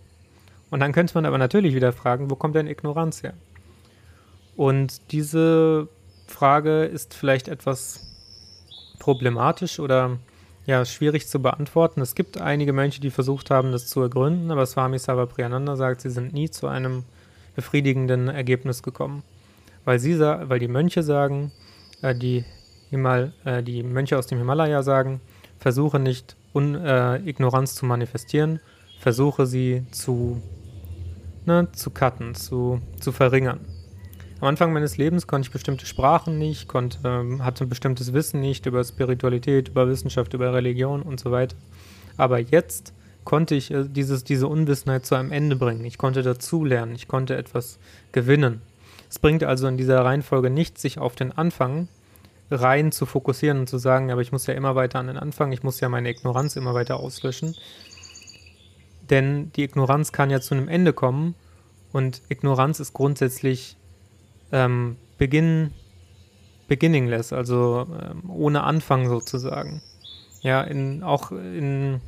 Und 0.73 0.79
dann 0.79 0.91
könnte 0.91 1.13
man 1.13 1.27
aber 1.27 1.37
natürlich 1.37 1.75
wieder 1.75 1.93
fragen, 1.93 2.31
wo 2.31 2.35
kommt 2.35 2.55
denn 2.55 2.65
Ignoranz 2.65 3.21
her? 3.21 3.35
Und 4.55 5.11
diese 5.11 5.87
Frage 6.25 6.85
ist 6.85 7.13
vielleicht 7.13 7.47
etwas 7.47 8.07
problematisch 8.97 9.79
oder 9.79 10.17
ja, 10.65 10.83
schwierig 10.83 11.27
zu 11.27 11.39
beantworten. 11.39 12.01
Es 12.01 12.15
gibt 12.15 12.41
einige 12.41 12.73
Mönche, 12.73 13.01
die 13.01 13.11
versucht 13.11 13.51
haben, 13.51 13.71
das 13.71 13.85
zu 13.85 14.01
ergründen, 14.01 14.49
aber 14.49 14.65
Swami 14.65 14.97
Savapriyananda 14.97 15.75
sagt, 15.75 16.01
sie 16.01 16.09
sind 16.09 16.33
nie 16.33 16.49
zu 16.49 16.65
einem 16.65 17.03
befriedigenden 17.55 18.27
Ergebnis 18.29 18.81
gekommen. 18.81 19.21
Weil, 19.85 19.99
sie, 19.99 20.19
weil 20.19 20.57
die 20.57 20.67
Mönche 20.67 21.03
sagen, 21.03 21.51
äh, 22.01 22.15
die, 22.15 22.45
Himal, 22.89 23.31
äh, 23.45 23.61
die 23.61 23.83
Mönche 23.83 24.17
aus 24.17 24.25
dem 24.25 24.39
Himalaya 24.39 24.81
sagen, 24.81 25.21
versuche 25.59 25.99
nicht 25.99 26.35
Un, 26.51 26.73
äh, 26.73 27.17
Ignoranz 27.17 27.75
zu 27.75 27.85
manifestieren, 27.85 28.59
versuche 28.99 29.45
sie 29.45 29.85
zu 29.91 30.41
ne, 31.45 31.67
zu 31.73 31.89
cutten, 31.89 32.35
zu, 32.35 32.81
zu 32.99 33.11
verringern. 33.11 33.59
Am 34.39 34.47
Anfang 34.49 34.73
meines 34.73 34.97
Lebens 34.97 35.25
konnte 35.25 35.47
ich 35.47 35.53
bestimmte 35.53 35.85
Sprachen 35.85 36.37
nicht, 36.37 36.67
konnte, 36.67 36.99
ähm, 37.05 37.45
hatte 37.45 37.63
ein 37.63 37.69
bestimmtes 37.69 38.11
Wissen 38.11 38.41
nicht 38.41 38.65
über 38.65 38.83
Spiritualität, 38.83 39.69
über 39.69 39.87
Wissenschaft, 39.87 40.33
über 40.33 40.53
Religion 40.53 41.01
und 41.01 41.19
so 41.19 41.31
weiter. 41.31 41.55
Aber 42.17 42.39
jetzt 42.39 42.93
konnte 43.23 43.55
ich 43.55 43.71
äh, 43.71 43.85
dieses, 43.87 44.23
diese 44.23 44.47
Unwissenheit 44.47 45.05
zu 45.05 45.15
einem 45.15 45.31
Ende 45.31 45.55
bringen. 45.55 45.85
Ich 45.85 45.97
konnte 45.97 46.23
dazulernen, 46.23 46.95
ich 46.95 47.07
konnte 47.07 47.37
etwas 47.37 47.79
gewinnen. 48.11 48.61
Es 49.09 49.19
bringt 49.19 49.43
also 49.43 49.67
in 49.67 49.77
dieser 49.77 50.03
Reihenfolge 50.03 50.49
nichts, 50.49 50.81
sich 50.81 50.97
auf 50.99 51.15
den 51.15 51.31
Anfang 51.31 51.87
rein 52.51 52.91
zu 52.91 53.05
fokussieren 53.05 53.59
und 53.59 53.69
zu 53.69 53.77
sagen, 53.77 54.11
aber 54.11 54.21
ich 54.21 54.31
muss 54.31 54.47
ja 54.47 54.53
immer 54.53 54.75
weiter 54.75 54.99
an 54.99 55.07
den 55.07 55.17
Anfang, 55.17 55.51
ich 55.51 55.63
muss 55.63 55.79
ja 55.79 55.89
meine 55.89 56.09
Ignoranz 56.09 56.55
immer 56.55 56.73
weiter 56.73 56.99
auslöschen. 56.99 57.55
Denn 59.09 59.51
die 59.53 59.63
Ignoranz 59.63 60.11
kann 60.11 60.29
ja 60.29 60.39
zu 60.39 60.55
einem 60.55 60.67
Ende 60.67 60.93
kommen 60.93 61.35
und 61.91 62.21
Ignoranz 62.29 62.79
ist 62.79 62.93
grundsätzlich 62.93 63.77
ähm, 64.51 64.97
Beginn, 65.17 65.71
beginningless, 66.67 67.33
also 67.33 67.87
ähm, 68.01 68.29
ohne 68.29 68.63
Anfang 68.63 69.07
sozusagen. 69.07 69.81
Ja, 70.41 70.61
in, 70.61 71.03
auch 71.03 71.31
in, 71.31 72.01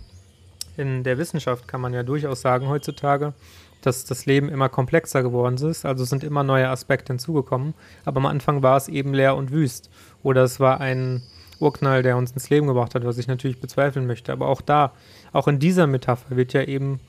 in 0.76 1.04
der 1.04 1.18
Wissenschaft 1.18 1.68
kann 1.68 1.82
man 1.82 1.94
ja 1.94 2.04
durchaus 2.04 2.42
sagen 2.42 2.68
heutzutage, 2.68 3.34
dass 3.82 4.06
das 4.06 4.26
Leben 4.26 4.50
immer 4.50 4.68
komplexer 4.68 5.22
geworden 5.22 5.58
ist, 5.70 5.86
also 5.86 6.04
sind 6.06 6.24
immer 6.24 6.44
neue 6.44 6.70
Aspekte 6.70 7.14
hinzugekommen, 7.14 7.76
aber 8.04 8.18
am 8.18 8.26
Anfang 8.26 8.64
war 8.64 8.78
es 8.78 8.88
eben 8.88 9.14
leer 9.14 9.36
und 9.36 9.52
wüst. 9.52 9.90
Oder 10.24 10.44
es 10.44 10.60
war 10.60 10.82
ein 10.82 11.22
Urknall, 11.60 12.04
der 12.04 12.18
uns 12.18 12.32
ins 12.32 12.50
Leben 12.50 12.68
gebracht 12.68 12.96
hat, 12.96 13.06
was 13.06 13.18
ich 13.18 13.28
natürlich 13.28 13.60
bezweifeln 13.60 14.08
möchte. 14.08 14.32
Aber 14.32 14.48
auch 14.48 14.62
da, 14.62 14.94
auch 15.32 15.48
in 15.48 15.60
dieser 15.60 15.88
Metapher 15.88 16.36
wird 16.36 16.54
ja 16.54 16.64
eben 16.64 17.00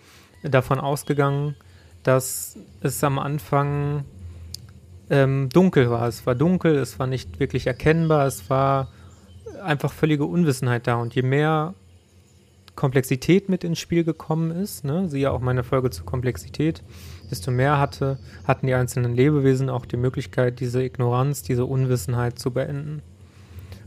davon 0.43 0.79
ausgegangen, 0.79 1.57
dass 2.03 2.57
es 2.81 3.03
am 3.03 3.19
Anfang 3.19 4.05
ähm, 5.11 5.49
dunkel 5.53 5.91
war. 5.91 6.07
Es 6.07 6.27
war 6.27 6.35
dunkel, 6.35 6.77
es 6.77 6.99
war 6.99 7.07
nicht 7.07 7.41
wirklich 7.41 7.67
erkennbar, 7.67 8.27
es 8.27 8.49
war 8.51 8.89
einfach 9.63 9.93
völlige 9.93 10.25
Unwissenheit 10.25 10.87
da. 10.87 10.97
Und 10.97 11.15
je 11.15 11.23
mehr 11.23 11.75
Komplexität 12.77 13.49
mit 13.49 13.65
ins 13.65 13.79
Spiel 13.79 14.05
gekommen 14.05 14.51
ist, 14.51 14.85
ne, 14.85 15.09
siehe 15.09 15.31
auch 15.33 15.41
meine 15.41 15.65
Folge 15.65 15.91
zur 15.91 16.05
Komplexität, 16.05 16.83
desto 17.31 17.51
mehr 17.51 17.79
hatte, 17.79 18.19
hatten 18.45 18.67
die 18.67 18.75
einzelnen 18.75 19.15
Lebewesen 19.15 19.71
auch 19.71 19.87
die 19.87 19.97
Möglichkeit, 19.97 20.61
diese 20.61 20.83
Ignoranz, 20.83 21.43
diese 21.43 21.65
Unwissenheit 21.65 22.39
zu 22.39 22.51
beenden. 22.53 23.03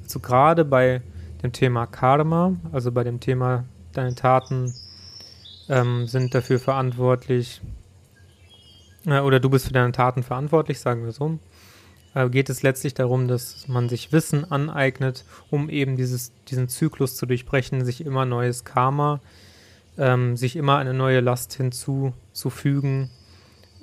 Also 0.10 0.22
gerade 0.22 0.66
bei 0.66 1.04
dem 1.44 1.52
Thema 1.52 1.86
Karma, 1.86 2.56
also 2.72 2.92
bei 2.92 3.04
dem 3.04 3.20
Thema 3.20 3.66
deine 3.94 4.16
Taten 4.16 4.74
ähm, 5.70 6.08
sind 6.08 6.34
dafür 6.34 6.58
verantwortlich, 6.58 7.62
äh, 9.06 9.20
oder 9.20 9.40
du 9.40 9.52
bist 9.52 9.68
für 9.68 9.74
deine 9.74 9.92
Taten 9.92 10.24
verantwortlich, 10.24 10.80
sagen 10.80 11.04
wir 11.04 11.12
so, 11.12 11.38
äh, 12.16 12.28
geht 12.28 12.50
es 12.50 12.64
letztlich 12.64 12.96
darum, 12.96 13.28
dass 13.28 13.68
man 13.68 13.88
sich 13.88 14.12
Wissen 14.12 14.52
aneignet, 14.52 15.26
um 15.52 15.70
eben 15.70 15.96
dieses, 15.96 16.32
diesen 16.48 16.70
Zyklus 16.70 17.16
zu 17.16 17.28
durchbrechen, 17.28 17.86
sich 17.86 18.04
immer 18.04 18.26
neues 18.26 18.66
Karma, 18.66 19.20
ähm, 20.00 20.36
sich 20.38 20.56
immer 20.56 20.80
eine 20.80 20.96
neue 20.96 21.20
Last 21.20 21.54
hinzuzufügen, 21.54 23.12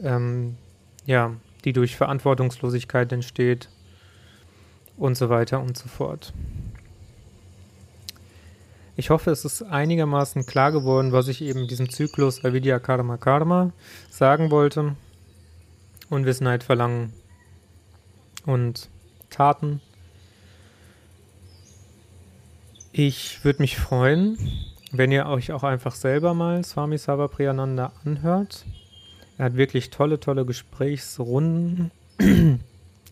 ähm, 0.03 0.57
ja, 1.05 1.35
die 1.65 1.73
durch 1.73 1.95
Verantwortungslosigkeit 1.95 3.13
entsteht 3.13 3.69
und 4.97 5.17
so 5.17 5.29
weiter 5.29 5.61
und 5.61 5.77
so 5.77 5.89
fort. 5.89 6.33
Ich 8.99 9.11
hoffe, 9.11 9.31
es 9.31 9.45
ist 9.45 9.63
einigermaßen 9.63 10.47
klar 10.47 10.73
geworden, 10.73 11.13
was 11.13 11.29
ich 11.29 11.43
eben 11.43 11.69
diesem 11.69 11.91
Zyklus 11.91 12.45
Avidya 12.45 12.79
Karma 12.79 13.19
Karma 13.19 13.73
sagen 14.11 14.51
wollte. 14.51 14.97
Unwissenheit 16.09 16.63
verlangen 16.63 17.13
und 18.47 18.89
Taten. 19.29 19.83
Ich 22.93 23.45
würde 23.45 23.61
mich 23.61 23.77
freuen, 23.77 24.39
wenn 24.93 25.13
ihr 25.13 25.27
euch 25.27 25.53
auch 25.53 25.63
einfach 25.65 25.95
selber 25.95 26.33
mal 26.33 26.65
Swami 26.65 26.97
Savapriyananda 26.97 27.93
anhört. 28.05 28.65
Er 29.37 29.47
hat 29.47 29.57
wirklich 29.57 29.91
tolle, 29.91 30.19
tolle 30.21 30.47
Gesprächsrunden. 30.47 31.91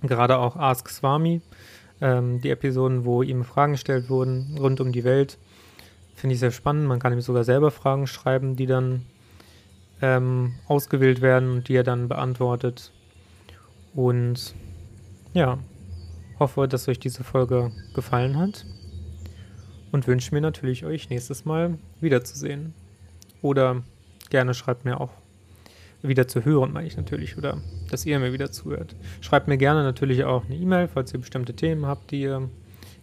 Gerade 0.03 0.39
auch 0.39 0.57
Ask 0.57 0.89
Swami, 0.89 1.43
ähm, 2.01 2.41
die 2.41 2.51
Episoden, 2.51 3.05
wo 3.05 3.23
ihm 3.23 3.45
Fragen 3.45 3.73
gestellt 3.73 4.09
wurden 4.09 4.57
rund 4.59 4.81
um 4.81 4.93
die 4.93 5.05
Welt. 5.05 5.39
Finde 6.15 6.35
ich 6.35 6.41
sehr 6.41 6.51
spannend. 6.51 6.87
Man 6.87 6.99
kann 6.99 7.13
ihm 7.13 7.21
sogar 7.21 7.45
selber 7.45 7.71
Fragen 7.71 8.07
schreiben, 8.07 8.57
die 8.57 8.67
dann 8.67 9.03
ähm, 10.01 10.55
ausgewählt 10.67 11.21
werden 11.21 11.51
und 11.51 11.69
die 11.69 11.75
er 11.75 11.83
dann 11.83 12.09
beantwortet. 12.09 12.93
Und 13.95 14.55
ja, 15.33 15.59
hoffe, 16.39 16.69
dass 16.69 16.89
euch 16.89 16.99
diese 16.99 17.25
Folge 17.25 17.73
gefallen 17.95 18.39
hat 18.39 18.67
und 19.93 20.07
wünsche 20.07 20.35
mir 20.35 20.41
natürlich, 20.41 20.85
euch 20.85 21.11
nächstes 21.11 21.45
Mal 21.45 21.79
wiederzusehen. 22.01 22.75
Oder 23.43 23.83
gerne 24.31 24.55
schreibt 24.55 24.85
mir 24.85 25.01
auch 25.01 25.11
wieder 26.09 26.29
zu 26.29 26.45
hören, 26.45 26.73
meine 26.73 26.87
ich 26.87 26.97
natürlich, 26.97 27.37
oder 27.39 27.59
dass 27.91 28.07
ihr 28.07 28.19
mir 28.19 28.33
wieder 28.33 28.51
zuhört. 28.53 28.95
Schreibt 29.21 29.49
mir 29.49 29.59
gerne 29.59 29.83
natürlich 29.83 30.25
auch 30.25 30.45
eine 30.45 30.57
E-Mail, 30.57 30.89
falls 30.89 31.13
ihr 31.13 31.21
bestimmte 31.21 31.55
Themen 31.55 31.87
habt, 31.87 32.11
die 32.11 32.23
ihr 32.23 32.49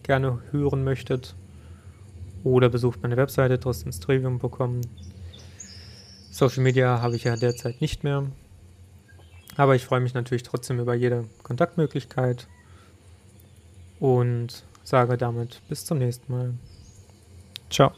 gerne 0.04 0.40
hören 0.52 0.84
möchtet. 0.84 1.36
Oder 2.44 2.70
besucht 2.70 3.02
meine 3.04 3.18
Webseite 3.18 3.60
tristanstrivium.com. 3.60 4.82
Social 6.32 6.64
Media 6.64 7.02
habe 7.02 7.16
ich 7.16 7.26
ja 7.26 7.36
derzeit 7.36 7.82
nicht 7.82 8.04
mehr. 8.04 8.26
Aber 9.58 9.76
ich 9.76 9.86
freue 9.86 10.00
mich 10.00 10.14
natürlich 10.14 10.44
trotzdem 10.44 10.80
über 10.80 10.96
jede 10.96 11.26
Kontaktmöglichkeit 11.44 12.48
und 14.00 14.64
sage 14.84 15.18
damit 15.18 15.62
bis 15.70 15.86
zum 15.86 16.00
nächsten 16.00 16.32
Mal. 16.32 16.54
Ciao. 17.70 17.92